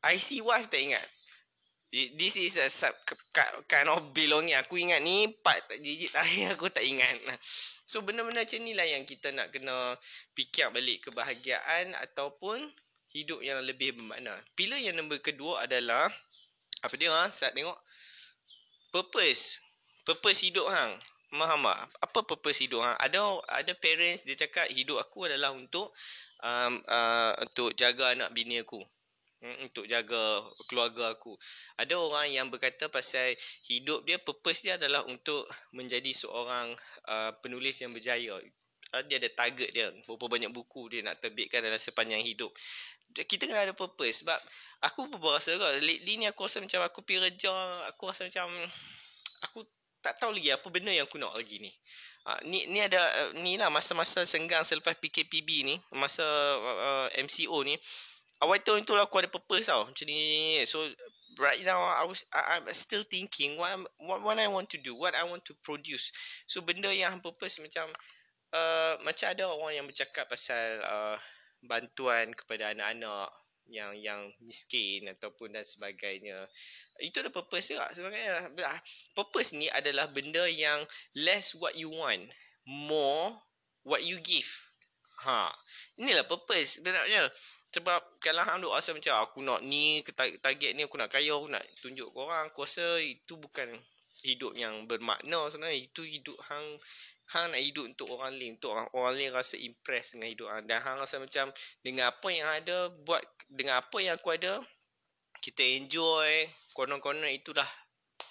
IC 0.00 0.40
wife 0.40 0.72
tak 0.72 0.80
ingat. 0.80 1.06
This 1.90 2.38
is 2.38 2.54
a 2.62 2.70
sub 2.70 2.94
kind 3.66 3.90
of 3.90 4.14
belonging. 4.14 4.54
Aku 4.62 4.78
ingat 4.78 5.02
ni 5.02 5.26
part 5.42 5.58
digit 5.82 6.14
terakhir 6.14 6.54
aku 6.54 6.70
tak 6.70 6.86
ingat. 6.86 7.18
So 7.82 8.06
benda-benda 8.06 8.46
macam 8.46 8.62
ni 8.62 8.78
lah 8.78 8.86
yang 8.86 9.02
kita 9.02 9.34
nak 9.34 9.50
kena 9.50 9.98
fikir 10.38 10.70
balik 10.70 11.10
kebahagiaan 11.10 11.90
ataupun 11.98 12.62
hidup 13.10 13.42
yang 13.42 13.58
lebih 13.66 13.98
bermakna. 13.98 14.30
Pilih 14.54 14.78
yang 14.78 15.02
nombor 15.02 15.18
kedua 15.18 15.66
adalah 15.66 16.06
apa 16.86 16.94
dia 16.94 17.10
ha? 17.10 17.26
Saat 17.26 17.58
tengok 17.58 17.74
purpose. 18.94 19.58
Purpose 20.06 20.46
hidup 20.46 20.70
hang. 20.70 20.94
Faham 21.30 21.62
tak? 21.66 21.90
Apa 22.06 22.18
purpose 22.22 22.62
hidup 22.62 22.86
hang? 22.86 22.96
Ada 23.02 23.18
ada 23.50 23.72
parents 23.74 24.22
dia 24.22 24.38
cakap 24.38 24.70
hidup 24.70 25.02
aku 25.02 25.26
adalah 25.26 25.50
untuk 25.50 25.90
um, 26.46 26.78
uh, 26.86 27.34
untuk 27.42 27.74
jaga 27.74 28.14
anak 28.14 28.30
bini 28.30 28.62
aku. 28.62 28.78
Hmm, 29.40 29.56
untuk 29.64 29.88
jaga 29.88 30.44
keluarga 30.68 31.16
aku. 31.16 31.32
Ada 31.80 31.96
orang 31.96 32.28
yang 32.28 32.52
berkata 32.52 32.92
pasal 32.92 33.32
hidup 33.64 34.04
dia 34.04 34.20
purpose 34.20 34.68
dia 34.68 34.76
adalah 34.76 35.00
untuk 35.08 35.48
menjadi 35.72 36.12
seorang 36.12 36.76
uh, 37.08 37.32
penulis 37.40 37.80
yang 37.80 37.88
berjaya. 37.88 38.36
Uh, 38.92 39.02
dia 39.08 39.16
ada 39.16 39.32
target 39.32 39.72
dia 39.72 39.88
berapa 40.04 40.28
banyak 40.28 40.52
buku 40.52 40.92
dia 40.92 41.00
nak 41.00 41.24
terbitkan 41.24 41.64
dalam 41.64 41.80
sepanjang 41.80 42.20
hidup. 42.20 42.52
Kita 43.16 43.48
kena 43.48 43.64
ada 43.64 43.72
purpose 43.72 44.20
sebab 44.20 44.36
aku 44.84 45.08
pun 45.08 45.16
berasa 45.16 45.56
kot 45.56 45.72
lately 45.88 46.20
ni 46.20 46.28
aku 46.28 46.44
rasa 46.44 46.60
macam 46.60 46.84
aku 46.84 47.00
pergi 47.00 47.32
kerja 47.32 47.48
aku 47.96 48.12
rasa 48.12 48.28
macam 48.28 48.44
aku 49.40 49.64
tak 50.04 50.20
tahu 50.20 50.36
lagi 50.36 50.52
apa 50.52 50.68
benda 50.68 50.92
yang 50.92 51.08
aku 51.08 51.16
nak 51.16 51.32
lagi 51.32 51.64
ni. 51.64 51.72
Uh, 52.28 52.36
ni 52.44 52.68
ni 52.68 52.84
ada 52.84 53.00
uh, 53.00 53.32
ni 53.40 53.56
lah 53.56 53.72
masa-masa 53.72 54.20
senggang 54.28 54.68
selepas 54.68 55.00
PKPB 55.00 55.48
ni 55.64 55.80
masa 55.96 56.28
uh, 56.60 57.08
MCO 57.16 57.64
ni 57.64 57.80
awal 58.40 58.58
tu 58.60 58.92
lah 58.96 59.04
aku 59.04 59.20
ada 59.20 59.30
purpose 59.30 59.68
tau. 59.68 59.84
Macam 59.88 60.04
ni. 60.08 60.60
So 60.64 60.84
right 61.38 61.60
now 61.64 61.80
I 61.80 62.04
was 62.04 62.26
I, 62.34 62.58
I'm 62.58 62.66
still 62.74 63.06
thinking 63.06 63.56
what, 63.56 63.70
I'm, 63.72 63.84
what 64.02 64.20
what 64.24 64.36
I 64.40 64.48
want 64.50 64.68
to 64.74 64.78
do 64.80 64.92
what 64.96 65.14
I 65.14 65.24
want 65.24 65.46
to 65.48 65.54
produce. 65.62 66.12
So 66.50 66.60
benda 66.60 66.90
yang 66.90 67.22
purpose 67.22 67.62
macam 67.62 67.86
uh, 68.52 68.94
macam 69.06 69.26
ada 69.30 69.46
orang 69.46 69.72
yang 69.78 69.86
bercakap 69.86 70.26
pasal 70.26 70.82
uh, 70.82 71.16
bantuan 71.64 72.32
kepada 72.34 72.72
anak-anak 72.74 73.30
yang 73.70 73.94
yang 73.94 74.20
miskin 74.42 75.06
ataupun 75.06 75.54
dan 75.54 75.62
sebagainya. 75.62 76.50
Itu 76.98 77.22
ada 77.22 77.30
purpose 77.30 77.70
juga 77.70 77.86
sebagainya 77.94 78.50
purpose 79.14 79.54
ni 79.54 79.70
adalah 79.70 80.10
benda 80.10 80.42
yang 80.50 80.82
less 81.14 81.54
what 81.54 81.78
you 81.78 81.88
want 81.88 82.26
more 82.66 83.38
what 83.86 84.02
you 84.02 84.18
give. 84.20 84.50
Ha. 85.20 85.52
Inilah 86.00 86.24
purpose 86.24 86.80
sebenarnya 86.80 87.28
sebab 87.70 88.18
kalau 88.18 88.42
hang 88.42 88.58
duk 88.66 88.74
rasa 88.74 88.90
macam 88.90 89.14
aku 89.22 89.46
nak 89.46 89.62
ni 89.62 90.02
target 90.42 90.74
ni 90.74 90.82
aku 90.82 90.98
nak 90.98 91.06
kaya 91.06 91.38
aku 91.38 91.46
nak 91.46 91.62
tunjuk 91.78 92.10
kau 92.10 92.26
orang. 92.26 92.50
Aku 92.50 92.66
rasa 92.66 92.98
itu 92.98 93.38
bukan 93.38 93.70
hidup 94.26 94.58
yang 94.58 94.90
bermakna 94.90 95.46
sebenarnya. 95.46 95.78
Itu 95.78 96.02
hidup 96.02 96.34
hang 96.50 96.66
hang 97.30 97.54
nak 97.54 97.62
hidup 97.62 97.86
untuk 97.86 98.10
orang 98.10 98.34
lain 98.34 98.58
untuk 98.58 98.74
orang, 98.74 98.90
orang 98.90 99.14
lain 99.14 99.30
rasa 99.30 99.54
impress 99.54 100.18
dengan 100.18 100.34
hidup 100.34 100.48
hang. 100.50 100.66
Dan 100.66 100.82
hang 100.82 100.98
rasa 100.98 101.22
macam 101.22 101.46
dengan 101.86 102.10
apa 102.10 102.28
yang 102.34 102.48
ada 102.50 102.90
buat 103.06 103.22
dengan 103.46 103.78
apa 103.78 103.96
yang 104.02 104.18
aku 104.18 104.34
ada 104.34 104.58
kita 105.38 105.62
enjoy 105.62 106.50
konon-konon 106.74 107.30
itulah 107.30 107.66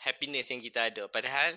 happiness 0.03 0.51
yang 0.51 0.60
kita 0.60 0.91
ada. 0.91 1.08
Padahal 1.08 1.55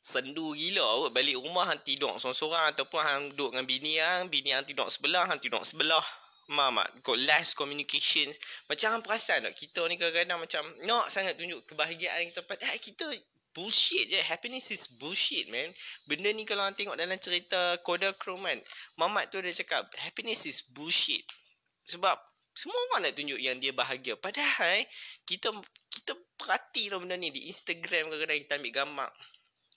sendu 0.00 0.56
gila 0.56 0.82
kot 1.06 1.10
balik 1.14 1.38
rumah 1.38 1.68
hang 1.68 1.78
tidur 1.84 2.10
seorang-seorang 2.18 2.74
ataupun 2.74 3.00
hang 3.04 3.22
duduk 3.38 3.54
dengan 3.54 3.66
bini 3.70 3.92
hang 4.02 4.26
bini 4.26 4.50
hang 4.50 4.66
tidur 4.66 4.90
sebelah 4.90 5.30
hang 5.30 5.38
tidur 5.38 5.62
sebelah 5.62 6.02
Mama, 6.50 6.82
got 7.06 7.18
less 7.22 7.54
communications. 7.54 8.36
Macam 8.66 8.98
hang 8.98 9.04
perasan 9.06 9.46
tak? 9.46 9.54
Kita 9.54 9.86
ni 9.86 9.94
kadang-kadang 9.94 10.42
macam 10.42 10.62
nak 10.88 11.06
sangat 11.06 11.38
tunjuk 11.38 11.62
kebahagiaan 11.70 12.28
kita. 12.34 12.42
Padahal 12.42 12.78
kita 12.82 13.06
bullshit 13.54 14.10
je. 14.10 14.18
Happiness 14.26 14.72
is 14.74 14.98
bullshit, 14.98 15.46
man. 15.52 15.68
Benda 16.10 16.32
ni 16.34 16.42
kalau 16.42 16.66
hang 16.66 16.74
tengok 16.74 16.98
dalam 16.98 17.16
cerita 17.20 17.78
Kodachrome 17.86 18.42
kan. 18.42 18.58
Mamat 18.98 19.30
tu 19.30 19.38
dia 19.38 19.54
cakap, 19.54 19.86
happiness 20.02 20.48
is 20.48 20.66
bullshit. 20.74 21.22
Sebab 21.86 22.18
semua 22.52 22.76
orang 22.92 23.08
nak 23.08 23.16
tunjuk 23.16 23.40
yang 23.40 23.56
dia 23.56 23.72
bahagia. 23.72 24.18
Padahal 24.20 24.84
kita 25.24 25.48
kita 25.88 26.12
perhati 26.36 26.92
lah 26.92 27.00
benda 27.00 27.16
ni 27.16 27.32
di 27.32 27.48
Instagram 27.48 28.12
kadang-kadang 28.12 28.40
kita 28.44 28.52
ambil 28.60 28.74
gambar 28.76 29.10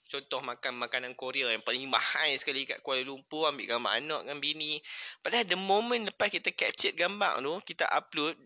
contoh 0.06 0.40
makan 0.42 0.78
makanan 0.78 1.12
Korea 1.18 1.50
yang 1.50 1.62
paling 1.62 1.86
mahal 1.90 2.30
sekali 2.38 2.62
kat 2.62 2.80
Kuala 2.80 3.02
Lumpur 3.02 3.50
ambil 3.50 3.66
gambar 3.76 3.92
anak 3.98 4.20
dengan 4.26 4.38
bini. 4.38 4.78
Padahal 5.20 5.44
the 5.46 5.58
moment 5.58 6.06
lepas 6.06 6.30
kita 6.30 6.54
capture 6.54 6.94
gambar 6.94 7.42
tu 7.42 7.74
kita 7.74 7.84
upload 7.90 8.38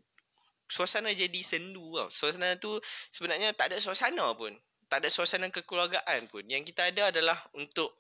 suasana 0.70 1.12
jadi 1.12 1.40
sendu 1.44 1.98
tau. 1.98 2.08
Suasana 2.08 2.56
tu 2.56 2.78
sebenarnya 3.10 3.52
tak 3.52 3.74
ada 3.74 3.82
suasana 3.82 4.32
pun. 4.38 4.54
Tak 4.90 5.06
ada 5.06 5.08
suasana 5.12 5.46
kekeluargaan 5.52 6.26
pun. 6.26 6.42
Yang 6.48 6.74
kita 6.74 6.90
ada 6.90 7.14
adalah 7.14 7.38
untuk 7.54 7.94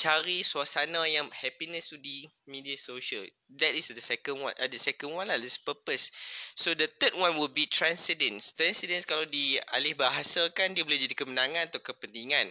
cari 0.00 0.40
suasana 0.40 1.04
yang 1.04 1.28
happiness 1.28 1.92
tu 1.92 2.00
di 2.00 2.24
media 2.48 2.72
social. 2.80 3.20
That 3.60 3.76
is 3.76 3.92
the 3.92 4.00
second 4.00 4.40
one. 4.40 4.56
Uh, 4.56 4.64
the 4.64 4.80
second 4.80 5.12
one 5.12 5.28
lah, 5.28 5.36
this 5.36 5.60
purpose. 5.60 6.08
So 6.56 6.72
the 6.72 6.88
third 6.88 7.12
one 7.20 7.36
will 7.36 7.52
be 7.52 7.68
transcendence. 7.68 8.56
Transcendence 8.56 9.04
kalau 9.04 9.28
di 9.28 9.60
alih 9.76 9.92
bahasa 9.92 10.48
kan 10.56 10.72
dia 10.72 10.88
boleh 10.88 11.04
jadi 11.04 11.12
kemenangan 11.12 11.68
atau 11.68 11.84
kepentingan. 11.84 12.48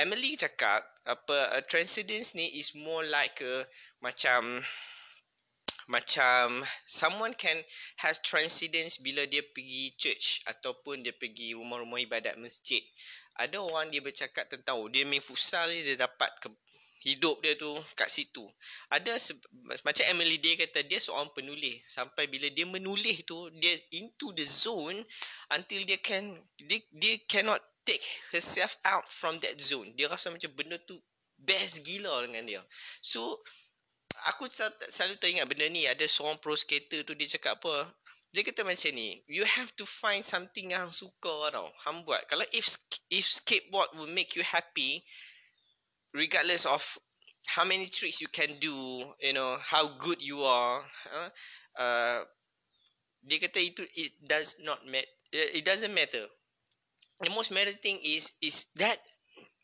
Emily 0.00 0.40
cakap 0.40 0.88
apa 1.04 1.60
uh, 1.60 1.62
transcendence 1.68 2.32
ni 2.32 2.56
is 2.56 2.72
more 2.72 3.04
like 3.04 3.36
a 3.44 3.68
macam 4.00 4.64
macam 5.88 6.60
someone 6.84 7.32
can 7.32 7.56
has 8.00 8.20
transcendence 8.20 9.00
bila 9.00 9.24
dia 9.24 9.40
pergi 9.40 9.96
church 9.96 10.44
ataupun 10.44 11.00
dia 11.00 11.16
pergi 11.16 11.56
rumah-rumah 11.56 12.00
ibadat 12.00 12.36
masjid. 12.36 12.80
Ada 13.40 13.56
orang 13.56 13.88
dia 13.88 14.04
bercakap 14.04 14.52
tentang 14.52 14.76
oh, 14.76 14.92
dia 14.92 15.08
main 15.08 15.24
futsal 15.24 15.72
dia 15.72 15.96
dapat 15.96 16.28
ke, 16.44 16.52
hidup 17.14 17.40
dia 17.40 17.56
tu 17.56 17.72
kat 17.96 18.08
situ. 18.12 18.44
Ada 18.92 19.16
macam 19.84 20.04
Emily 20.12 20.36
dia 20.36 20.60
kata 20.60 20.84
dia 20.84 21.00
seorang 21.00 21.32
penulis 21.32 21.80
sampai 21.88 22.28
bila 22.28 22.52
dia 22.52 22.68
menulis 22.68 23.24
tu 23.24 23.48
dia 23.56 23.72
into 23.96 24.30
the 24.36 24.44
zone 24.44 25.00
until 25.56 25.80
dia 25.88 25.98
can 25.98 26.36
dia, 26.60 26.78
dia 26.92 27.16
cannot 27.24 27.58
take 27.88 28.04
herself 28.36 28.76
out 28.84 29.08
from 29.08 29.40
that 29.40 29.56
zone. 29.58 29.96
Dia 29.96 30.12
rasa 30.12 30.28
macam 30.28 30.52
benda 30.52 30.76
tu 30.84 31.00
best 31.40 31.86
gila 31.86 32.28
dengan 32.28 32.44
dia. 32.44 32.62
So 33.00 33.40
aku 34.28 34.50
selalu 34.90 35.16
teringat 35.16 35.46
benda 35.48 35.66
ni 35.72 35.88
ada 35.88 36.04
seorang 36.04 36.36
pro 36.42 36.52
skater 36.52 37.06
tu 37.06 37.16
dia 37.16 37.30
cakap 37.38 37.62
apa? 37.62 37.88
Dia 38.28 38.44
kata 38.44 38.60
macam 38.60 38.92
ni, 38.92 39.24
you 39.24 39.40
have 39.40 39.72
to 39.80 39.88
find 39.88 40.20
something 40.20 40.68
yang 40.68 40.92
suka 40.92 41.48
tau. 41.48 41.72
Hang 41.88 42.04
buat. 42.04 42.20
Kalau 42.28 42.44
if 42.52 42.76
if 43.08 43.24
skateboard 43.24 43.88
will 43.96 44.10
make 44.12 44.36
you 44.36 44.44
happy, 44.44 45.00
regardless 46.14 46.66
of 46.66 46.82
how 47.46 47.64
many 47.64 47.86
tricks 47.86 48.20
you 48.20 48.28
can 48.28 48.58
do, 48.60 49.04
you 49.20 49.32
know, 49.32 49.56
how 49.60 49.96
good 49.98 50.20
you 50.20 50.42
are, 50.42 50.84
uh, 51.14 51.30
uh, 51.80 52.20
dia 53.24 53.38
kata 53.40 53.60
itu 53.60 53.82
it 53.96 54.12
does 54.24 54.60
not 54.62 54.84
matter. 54.86 55.08
It 55.32 55.64
doesn't 55.64 55.92
matter. 55.92 56.24
The 57.20 57.32
most 57.34 57.50
matter 57.50 57.74
thing 57.74 57.98
is 58.00 58.32
is 58.40 58.70
that 58.78 59.02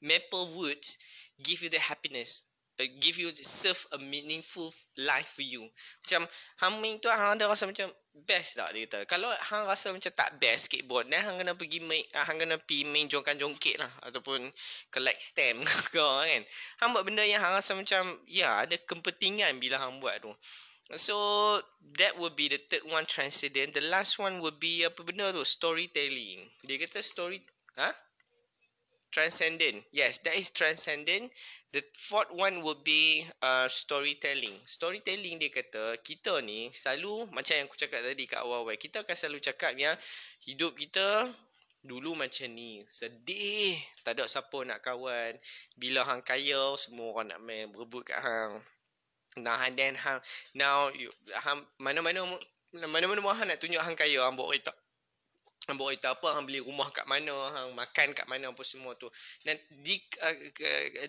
maple 0.02 0.58
woods 0.58 0.98
give 1.40 1.62
you 1.62 1.70
the 1.70 1.80
happiness 1.80 2.44
uh, 2.80 2.84
give 3.00 3.18
you 3.18 3.30
serve 3.34 3.86
a 3.92 3.98
meaningful 3.98 4.72
life 4.98 5.38
for 5.38 5.42
you. 5.42 5.68
Macam 6.04 6.26
main 6.82 6.98
tu 6.98 7.08
hang 7.08 7.38
ada 7.38 7.46
rasa 7.46 7.66
macam 7.70 7.90
best 8.22 8.54
tak 8.54 8.70
dia 8.72 8.86
kata. 8.86 9.02
Kalau 9.10 9.26
hang 9.26 9.66
rasa 9.66 9.90
macam 9.90 10.12
tak 10.14 10.38
best 10.38 10.70
skateboard, 10.70 11.10
then 11.10 11.18
hang 11.18 11.34
kena 11.34 11.58
pergi 11.58 11.82
main 11.82 12.06
uh, 12.14 12.24
hang 12.24 12.38
kena 12.38 12.56
pergi 12.62 12.86
main 12.86 13.10
jongkan-jongkit 13.10 13.82
lah 13.82 13.90
ataupun 14.06 14.54
collect 14.94 15.20
stamp 15.20 15.66
ke 15.94 15.98
kan. 15.98 16.42
Hang 16.78 16.90
buat 16.94 17.02
benda 17.02 17.26
yang 17.26 17.42
hang 17.42 17.58
rasa 17.58 17.74
macam 17.74 18.14
ya 18.30 18.62
ada 18.62 18.78
kepentingan 18.78 19.58
bila 19.58 19.82
hang 19.82 19.98
buat 19.98 20.22
tu. 20.22 20.30
So 20.94 21.16
that 21.96 22.20
would 22.20 22.36
be 22.36 22.46
the 22.52 22.60
third 22.70 22.86
one 22.86 23.08
transcendent. 23.08 23.74
The 23.74 23.82
last 23.88 24.20
one 24.20 24.38
would 24.44 24.60
be 24.62 24.86
apa 24.86 25.02
benda 25.02 25.32
tu? 25.32 25.42
Storytelling. 25.42 26.44
Dia 26.62 26.76
kata 26.78 27.00
story, 27.00 27.40
ha? 27.80 27.90
Transcendent. 29.14 29.86
Yes, 29.94 30.18
that 30.26 30.34
is 30.34 30.50
transcendent. 30.50 31.30
The 31.70 31.86
fourth 31.94 32.34
one 32.34 32.66
would 32.66 32.82
be 32.82 33.22
uh, 33.38 33.70
storytelling. 33.70 34.58
Storytelling 34.66 35.38
dia 35.38 35.54
kata 35.54 36.02
kita 36.02 36.42
ni 36.42 36.74
selalu 36.74 37.30
macam 37.30 37.54
yang 37.54 37.70
aku 37.70 37.78
cakap 37.78 38.02
tadi 38.02 38.26
kat 38.26 38.42
awal-awal. 38.42 38.74
Kita 38.74 39.06
akan 39.06 39.14
selalu 39.14 39.38
cakap 39.38 39.78
yang 39.78 39.94
hidup 40.42 40.74
kita 40.74 41.30
dulu 41.86 42.18
macam 42.18 42.50
ni. 42.50 42.82
Sedih. 42.90 43.78
Tak 44.02 44.18
ada 44.18 44.26
siapa 44.26 44.58
nak 44.66 44.82
kawan. 44.82 45.38
Bila 45.78 46.02
hang 46.02 46.26
kaya 46.26 46.74
semua 46.74 47.14
orang 47.14 47.30
nak 47.30 47.40
main 47.46 47.70
berebut 47.70 48.10
kat 48.10 48.18
hang. 48.18 48.58
Now 49.38 49.58
and 49.62 49.78
then 49.78 49.94
hang 49.98 50.22
now 50.54 50.90
you, 50.94 51.10
hang 51.42 51.62
mana-mana 51.78 52.22
mana-mana 52.86 53.18
hang 53.34 53.50
nak 53.50 53.58
tunjuk 53.58 53.82
hang 53.82 53.98
kaya 53.98 54.22
hang 54.22 54.38
bawa 54.38 54.54
kereta 54.54 54.70
hang 55.64 55.76
bawa 55.80 55.96
kereta 55.96 56.12
apa 56.12 56.28
hang 56.36 56.44
beli 56.44 56.60
rumah 56.60 56.88
kat 56.92 57.06
mana 57.08 57.32
hang 57.56 57.72
makan 57.72 58.08
kat 58.12 58.26
mana 58.28 58.52
apa 58.52 58.62
semua 58.64 58.92
tu. 58.98 59.08
Dan 59.46 59.56
di 59.82 59.96
uh, 60.20 60.36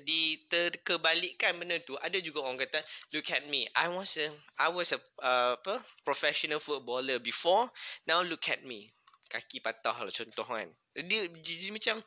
di 0.03 0.39
terkebalikkan 0.47 1.59
benda 1.59 1.75
tu 1.83 1.97
ada 1.99 2.15
juga 2.23 2.45
orang 2.45 2.61
kata 2.61 2.79
look 3.11 3.27
at 3.31 3.43
me 3.51 3.67
i 3.75 3.87
was 3.91 4.15
a 4.21 4.27
i 4.63 4.69
was 4.71 4.95
a 4.95 4.99
uh, 5.23 5.59
apa 5.59 5.75
professional 6.07 6.61
footballer 6.63 7.19
before 7.19 7.67
now 8.07 8.23
look 8.23 8.47
at 8.47 8.63
me. 8.63 8.87
Kaki 9.25 9.57
patah 9.59 10.05
lah 10.05 10.13
contoh 10.13 10.45
kan. 10.45 10.69
Dia 10.95 11.27
jadi 11.27 11.73
macam 11.73 11.99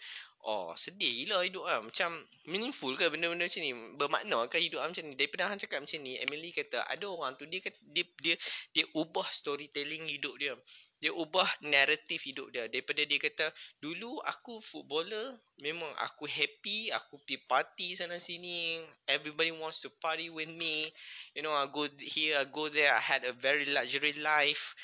Oh 0.46 0.70
sedih 0.78 1.26
gila 1.26 1.42
hidup 1.42 1.66
lah 1.66 1.82
Macam 1.82 2.14
meaningful 2.46 2.94
ke 2.94 3.10
benda-benda 3.10 3.50
macam 3.50 3.62
ni? 3.62 3.72
Bermakna 3.98 4.38
ke 4.46 4.62
hidup 4.62 4.86
macam 4.86 5.04
ni? 5.10 5.18
Daripada 5.18 5.50
Han 5.50 5.58
cakap 5.58 5.82
macam 5.82 5.98
ni 6.06 6.14
Emily 6.22 6.54
kata 6.54 6.86
Ada 6.94 7.10
orang 7.10 7.34
tu 7.34 7.44
dia, 7.50 7.58
dia 7.90 8.06
dia 8.22 8.36
dia 8.70 8.84
ubah 8.94 9.26
storytelling 9.26 10.06
hidup 10.06 10.38
dia. 10.38 10.54
Dia 11.02 11.10
ubah 11.10 11.46
naratif 11.66 12.22
hidup 12.22 12.54
dia. 12.54 12.70
Daripada 12.70 13.02
dia 13.02 13.18
kata 13.18 13.50
Dulu 13.82 14.22
aku 14.22 14.62
footballer 14.62 15.42
Memang 15.58 15.90
aku 16.06 16.30
happy 16.30 16.94
Aku 16.94 17.18
pergi 17.26 17.42
party 17.42 17.88
sana 17.98 18.22
sini. 18.22 18.78
Everybody 19.10 19.50
wants 19.50 19.82
to 19.82 19.90
party 19.98 20.30
with 20.30 20.48
me. 20.54 20.86
You 21.34 21.42
know 21.42 21.50
I 21.50 21.66
go 21.66 21.90
here 21.98 22.38
I 22.38 22.46
go 22.46 22.70
there. 22.70 22.94
I 22.94 23.02
had 23.02 23.26
a 23.26 23.34
very 23.34 23.66
luxury 23.66 24.14
life. 24.22 24.78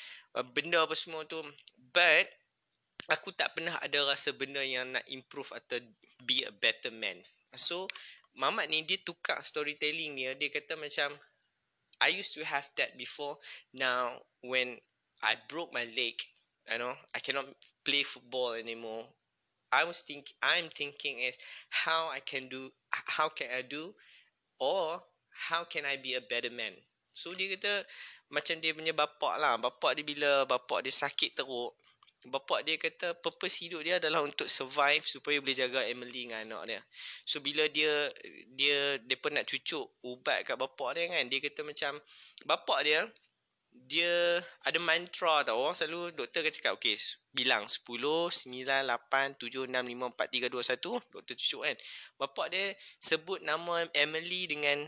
Benda 0.51 0.83
apa 0.83 0.99
semua 0.99 1.23
tu. 1.23 1.39
But 1.95 2.27
aku 3.11 3.33
tak 3.33 3.53
pernah 3.53 3.77
ada 3.81 4.05
rasa 4.05 4.33
benda 4.33 4.61
yang 4.61 4.93
nak 4.93 5.05
improve 5.11 5.51
atau 5.53 5.81
be 6.25 6.45
a 6.45 6.53
better 6.53 6.89
man. 6.89 7.19
So, 7.55 7.87
Mamat 8.35 8.67
ni 8.67 8.83
dia 8.83 8.99
tukar 8.99 9.39
storytelling 9.39 10.19
dia. 10.19 10.35
Dia 10.35 10.51
kata 10.51 10.75
macam, 10.75 11.15
I 12.03 12.11
used 12.11 12.35
to 12.35 12.43
have 12.43 12.67
that 12.75 12.99
before. 12.99 13.39
Now, 13.71 14.19
when 14.43 14.75
I 15.23 15.39
broke 15.47 15.71
my 15.71 15.87
leg, 15.95 16.19
you 16.67 16.75
know, 16.75 16.91
I 17.15 17.23
cannot 17.23 17.47
play 17.87 18.03
football 18.03 18.59
anymore. 18.59 19.07
I 19.71 19.87
was 19.87 20.03
think, 20.03 20.35
I'm 20.43 20.67
thinking 20.67 21.23
is 21.23 21.39
how 21.71 22.11
I 22.11 22.19
can 22.19 22.51
do, 22.51 22.75
how 23.07 23.31
can 23.31 23.47
I 23.55 23.63
do, 23.63 23.95
or 24.59 24.99
how 25.31 25.63
can 25.63 25.87
I 25.87 25.95
be 25.95 26.19
a 26.19 26.23
better 26.23 26.51
man. 26.51 26.75
So 27.15 27.31
dia 27.31 27.55
kata 27.55 27.87
macam 28.35 28.59
dia 28.59 28.75
punya 28.75 28.91
bapak 28.91 29.39
lah. 29.39 29.55
Bapak 29.55 29.95
dia 29.95 30.03
bila 30.03 30.43
bapak 30.43 30.83
dia 30.83 30.91
sakit 30.91 31.39
teruk, 31.39 31.71
bapak 32.29 32.65
dia 32.65 32.75
kata 32.77 33.13
purpose 33.21 33.65
hidup 33.65 33.85
dia 33.85 34.01
adalah 34.01 34.25
untuk 34.25 34.49
survive 34.49 35.05
supaya 35.05 35.37
boleh 35.37 35.55
jaga 35.57 35.85
Emily 35.85 36.25
dengan 36.25 36.45
anak 36.45 36.63
dia. 36.67 36.81
So 37.25 37.41
bila 37.41 37.69
dia 37.69 38.09
dia 38.53 38.97
depa 39.01 39.29
nak 39.29 39.45
cucuk 39.45 39.85
ubat 40.01 40.45
kat 40.45 40.57
bapak 40.57 40.97
dia 40.97 41.05
kan, 41.11 41.23
dia 41.29 41.39
kata 41.41 41.61
macam 41.61 41.91
bapak 42.45 42.79
dia 42.85 43.05
dia 43.75 44.39
ada 44.63 44.79
mantra 44.79 45.43
tau. 45.43 45.59
Orang 45.59 45.75
selalu 45.75 46.15
doktor 46.15 46.41
akan 46.47 46.53
cakap 46.55 46.73
okey, 46.79 46.95
bilang 47.35 47.67
10 47.67 47.83
9 47.83 48.47
8 48.47 49.35
7 49.35 49.67
6 49.67 49.75
5 49.75 50.15
4 50.15 50.31
3 50.31 50.47
2 50.47 50.63
1, 50.63 51.11
doktor 51.11 51.35
cucuk 51.35 51.61
kan. 51.67 51.77
Bapak 52.15 52.47
dia 52.55 52.71
sebut 53.03 53.43
nama 53.43 53.83
Emily 53.91 54.47
dengan 54.47 54.87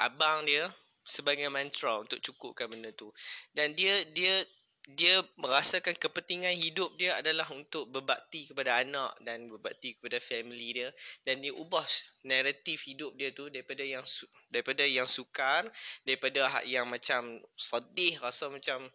abang 0.00 0.44
dia 0.44 0.68
sebagai 1.06 1.48
mantra 1.48 2.02
untuk 2.02 2.20
cukupkan 2.20 2.68
benda 2.68 2.92
tu. 2.92 3.08
Dan 3.56 3.72
dia 3.72 4.04
dia 4.12 4.44
dia 4.86 5.18
merasakan 5.34 5.98
kepentingan 5.98 6.54
hidup 6.54 6.94
dia 6.94 7.18
adalah 7.18 7.42
untuk 7.50 7.90
berbakti 7.90 8.46
kepada 8.46 8.86
anak 8.86 9.18
dan 9.26 9.50
berbakti 9.50 9.98
kepada 9.98 10.22
family 10.22 10.78
dia. 10.78 10.94
Dan 11.26 11.42
dia 11.42 11.50
ubah 11.50 11.82
naratif 12.22 12.86
hidup 12.86 13.18
dia 13.18 13.34
tu 13.34 13.50
daripada 13.50 13.82
yang 13.82 14.06
daripada 14.46 14.86
yang 14.86 15.10
sukar 15.10 15.66
daripada 16.06 16.46
yang 16.70 16.86
macam 16.86 17.42
sedih 17.58 18.14
rasa 18.22 18.46
macam 18.46 18.86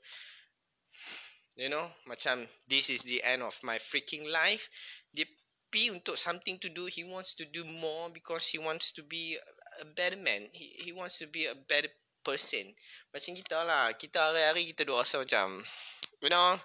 you 1.60 1.68
know 1.68 1.84
macam 2.08 2.48
this 2.72 2.88
is 2.88 3.04
the 3.04 3.20
end 3.28 3.44
of 3.44 3.52
my 3.68 3.76
freaking 3.76 4.24
life. 4.32 4.72
Dia 5.12 5.28
pi 5.72 5.92
untuk 5.92 6.16
something 6.16 6.56
to 6.60 6.72
do 6.72 6.88
he 6.88 7.04
wants 7.04 7.36
to 7.36 7.44
do 7.44 7.68
more 7.68 8.08
because 8.08 8.48
he 8.48 8.60
wants 8.60 8.96
to 8.96 9.04
be 9.04 9.36
a 9.84 9.88
better 9.92 10.16
man. 10.16 10.48
He, 10.56 10.88
he 10.88 10.92
wants 10.96 11.20
to 11.20 11.28
be 11.28 11.52
a 11.52 11.56
better 11.56 11.92
person. 12.24 12.70
Macam 13.12 13.32
kita 13.36 13.58
lah 13.68 13.92
Kita 14.00 14.32
hari-hari 14.32 14.72
kita 14.72 14.88
duk 14.88 14.96
rasa 14.96 15.20
macam 15.20 15.60
You 16.24 16.32
know 16.32 16.56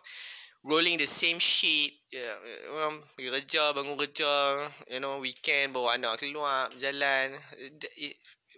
Rolling 0.66 0.98
the 0.98 1.06
same 1.06 1.38
shit. 1.38 1.94
Yeah, 2.10 2.34
know, 2.74 2.98
Pergi 3.14 3.30
kerja, 3.30 3.70
bangun 3.70 3.94
kerja 3.94 4.66
You 4.90 4.98
know, 4.98 5.22
weekend 5.22 5.74
bawa 5.74 5.94
anak 5.94 6.18
keluar 6.18 6.70
Jalan. 6.74 7.38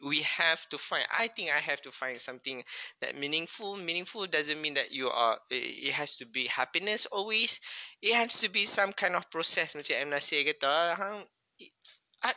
We 0.05 0.23
have 0.25 0.63
to 0.71 0.79
find 0.79 1.05
I 1.11 1.27
think 1.29 1.51
I 1.53 1.61
have 1.61 1.83
to 1.85 1.93
find 1.93 2.17
something 2.17 2.65
That 3.05 3.19
meaningful. 3.19 3.77
Meaningful 3.77 4.25
doesn't 4.31 4.57
mean 4.57 4.79
that 4.81 4.95
you 4.95 5.13
are 5.13 5.37
It 5.53 5.93
has 5.93 6.17
to 6.23 6.27
be 6.29 6.49
happiness 6.49 7.05
always. 7.13 7.61
It 8.01 8.17
has 8.17 8.41
to 8.41 8.49
be 8.49 8.65
some 8.65 8.97
kind 8.97 9.13
of 9.13 9.29
process 9.29 9.77
Macam 9.77 10.09
M. 10.09 10.09
Nasir 10.09 10.49
kata 10.49 10.97
hang, 10.97 11.29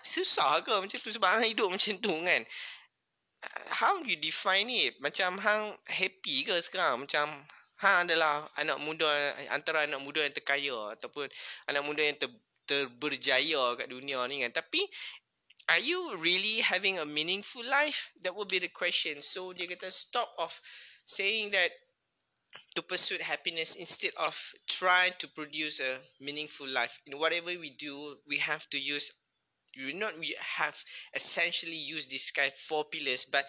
Susah 0.04 0.60
ke 0.68 0.74
macam 0.74 0.98
tu 1.00 1.16
Sebab 1.16 1.48
hidup 1.48 1.70
macam 1.72 1.96
tu 2.02 2.12
kan 2.12 2.44
how 3.70 3.98
you 4.04 4.18
define 4.18 4.70
it? 4.70 5.02
Macam 5.02 5.42
hang 5.42 5.74
happy 5.90 6.46
ke 6.46 6.54
sekarang? 6.62 7.08
Macam 7.08 7.26
hang 7.82 8.06
adalah 8.06 8.46
anak 8.62 8.78
muda 8.84 9.10
antara 9.50 9.90
anak 9.90 10.02
muda 10.06 10.22
yang 10.22 10.36
terkaya 10.36 10.94
ataupun 10.94 11.26
anak 11.66 11.82
muda 11.82 12.02
yang 12.06 12.18
ter, 12.18 12.30
terberjaya 12.70 13.74
kat 13.78 13.90
dunia 13.90 14.22
ni 14.30 14.46
kan. 14.46 14.54
Tapi 14.54 14.86
are 15.70 15.82
you 15.82 16.14
really 16.22 16.62
having 16.62 17.02
a 17.02 17.06
meaningful 17.08 17.66
life? 17.66 18.14
That 18.22 18.38
would 18.38 18.50
be 18.50 18.62
the 18.62 18.70
question. 18.70 19.22
So 19.26 19.54
dia 19.58 19.66
kata 19.66 19.90
stop 19.90 20.30
of 20.38 20.54
saying 21.06 21.58
that 21.58 21.74
to 22.76 22.82
pursue 22.86 23.20
happiness 23.20 23.76
instead 23.76 24.16
of 24.16 24.36
try 24.68 25.12
to 25.20 25.28
produce 25.28 25.80
a 25.82 26.00
meaningful 26.22 26.68
life. 26.68 27.00
In 27.10 27.20
whatever 27.20 27.52
we 27.58 27.76
do, 27.76 28.16
we 28.28 28.38
have 28.40 28.70
to 28.72 28.80
use 28.80 29.12
you 29.74 29.94
not 29.94 30.18
we 30.20 30.36
have 30.58 30.78
essentially 31.16 31.76
used 31.78 32.10
this 32.12 32.32
kind 32.32 32.52
four 32.54 32.86
pillars 32.86 33.26
but 33.26 33.46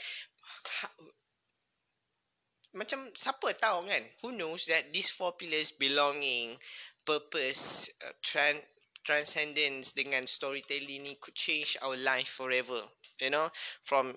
macam 2.73 3.01
siapa 3.13 3.53
tahu 3.65 3.85
kan? 3.85 4.03
Who 4.25 4.33
knows 4.33 4.65
that 4.73 4.93
these 4.97 5.11
four 5.13 5.33
pillars 5.37 5.73
belonging 5.77 6.57
purpose 7.05 7.91
uh, 8.07 8.13
tran- 8.25 8.65
transcendence 9.05 9.93
dengan 9.93 10.25
storytelling 10.25 11.03
ni 11.05 11.15
could 11.21 11.35
change 11.37 11.77
our 11.85 11.97
life 12.01 12.31
forever 12.41 12.81
you 13.21 13.29
know? 13.35 13.49
From 13.85 14.17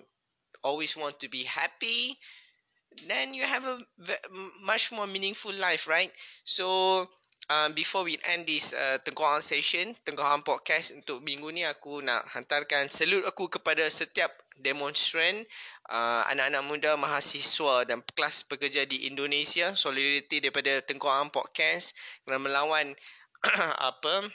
always 0.64 0.96
want 0.96 1.20
to 1.20 1.28
be 1.28 1.44
happy 1.44 2.16
then 3.06 3.34
you 3.34 3.44
have 3.44 3.64
a 3.64 3.76
much 4.60 4.92
more 4.92 5.06
meaningful 5.06 5.52
life 5.52 5.86
right? 5.88 6.12
So 6.44 6.66
um, 7.50 7.72
before 7.74 8.02
we 8.06 8.18
end 8.34 8.46
this 8.46 8.74
uh, 8.74 8.98
tengkorak 9.02 9.42
session, 9.42 9.94
tengkorak 10.02 10.42
podcast 10.42 10.94
untuk 10.94 11.22
minggu 11.22 11.50
ni 11.54 11.62
aku 11.62 12.02
nak 12.02 12.26
hantarkan 12.34 12.90
salute 12.90 13.26
aku 13.26 13.46
kepada 13.50 13.86
setiap 13.86 14.30
demonstran 14.56 15.44
uh, 15.92 16.24
anak-anak 16.32 16.62
muda 16.64 16.90
mahasiswa 16.96 17.84
dan 17.84 18.00
kelas 18.16 18.48
pekerja 18.48 18.88
di 18.88 19.06
Indonesia 19.06 19.76
solidariti 19.76 20.40
daripada 20.40 20.80
tengkorak 20.82 21.30
podcast 21.30 21.94
kerana 22.24 22.40
melawan 22.42 22.86
apa 23.90 24.26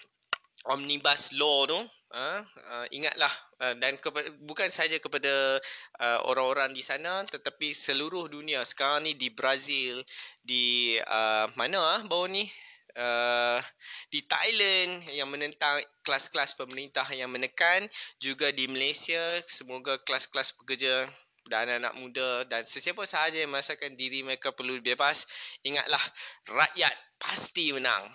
omnibus 0.70 1.34
law 1.36 1.66
tu. 1.66 1.80
Uh, 2.12 2.44
uh, 2.44 2.86
ingatlah 2.92 3.32
uh, 3.64 3.72
dan 3.80 3.96
kepada, 3.96 4.28
bukan 4.44 4.68
saja 4.68 5.00
kepada 5.00 5.64
uh, 6.04 6.20
orang-orang 6.28 6.76
di 6.76 6.84
sana 6.84 7.24
tetapi 7.24 7.72
seluruh 7.72 8.28
dunia. 8.28 8.60
Sekarang 8.68 9.08
ni 9.08 9.16
di 9.16 9.32
Brazil 9.32 10.04
di 10.44 11.00
uh, 11.00 11.48
mana 11.56 11.80
ah 11.80 12.04
uh, 12.04 12.12
baru 12.12 12.28
ni 12.28 12.44
uh, 12.96 13.60
di 14.12 14.24
Thailand 14.26 15.06
yang 15.16 15.30
menentang 15.32 15.80
kelas-kelas 16.04 16.58
pemerintah 16.58 17.06
yang 17.14 17.32
menekan 17.32 17.88
juga 18.20 18.50
di 18.52 18.68
Malaysia. 18.68 19.22
Semoga 19.48 20.00
kelas-kelas 20.04 20.58
pekerja 20.60 21.08
dan 21.50 21.68
anak-anak 21.68 21.94
muda 21.98 22.30
dan 22.48 22.64
sesiapa 22.64 23.02
sahaja 23.04 23.42
yang 23.42 23.52
merasakan 23.52 23.98
diri 23.98 24.22
mereka 24.22 24.54
perlu 24.54 24.78
bebas 24.80 25.26
ingatlah 25.66 26.02
rakyat 26.48 26.94
pasti 27.18 27.74
menang. 27.74 28.08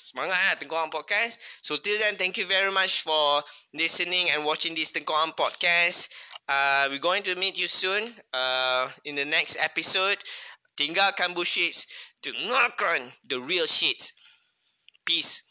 Semangat 0.00 0.32
lah 0.32 0.56
Tengkorak 0.56 0.88
Podcast. 0.88 1.36
So 1.60 1.76
till 1.76 2.00
then 2.00 2.16
thank 2.16 2.40
you 2.40 2.48
very 2.48 2.72
much 2.72 3.04
for 3.04 3.44
listening 3.76 4.32
and 4.32 4.48
watching 4.48 4.72
this 4.72 4.96
Tengkorak 4.96 5.36
Podcast. 5.36 6.08
Uh, 6.48 6.88
we're 6.88 7.04
going 7.04 7.20
to 7.28 7.36
meet 7.36 7.60
you 7.60 7.68
soon 7.68 8.08
uh, 8.32 8.88
in 9.04 9.14
the 9.14 9.28
next 9.28 9.60
episode 9.60 10.16
tinggalkan 10.80 11.36
bullshit 11.36 11.84
dengarkan 12.24 13.12
the 13.28 13.36
real 13.36 13.66
shit 13.68 14.12
peace 15.04 15.44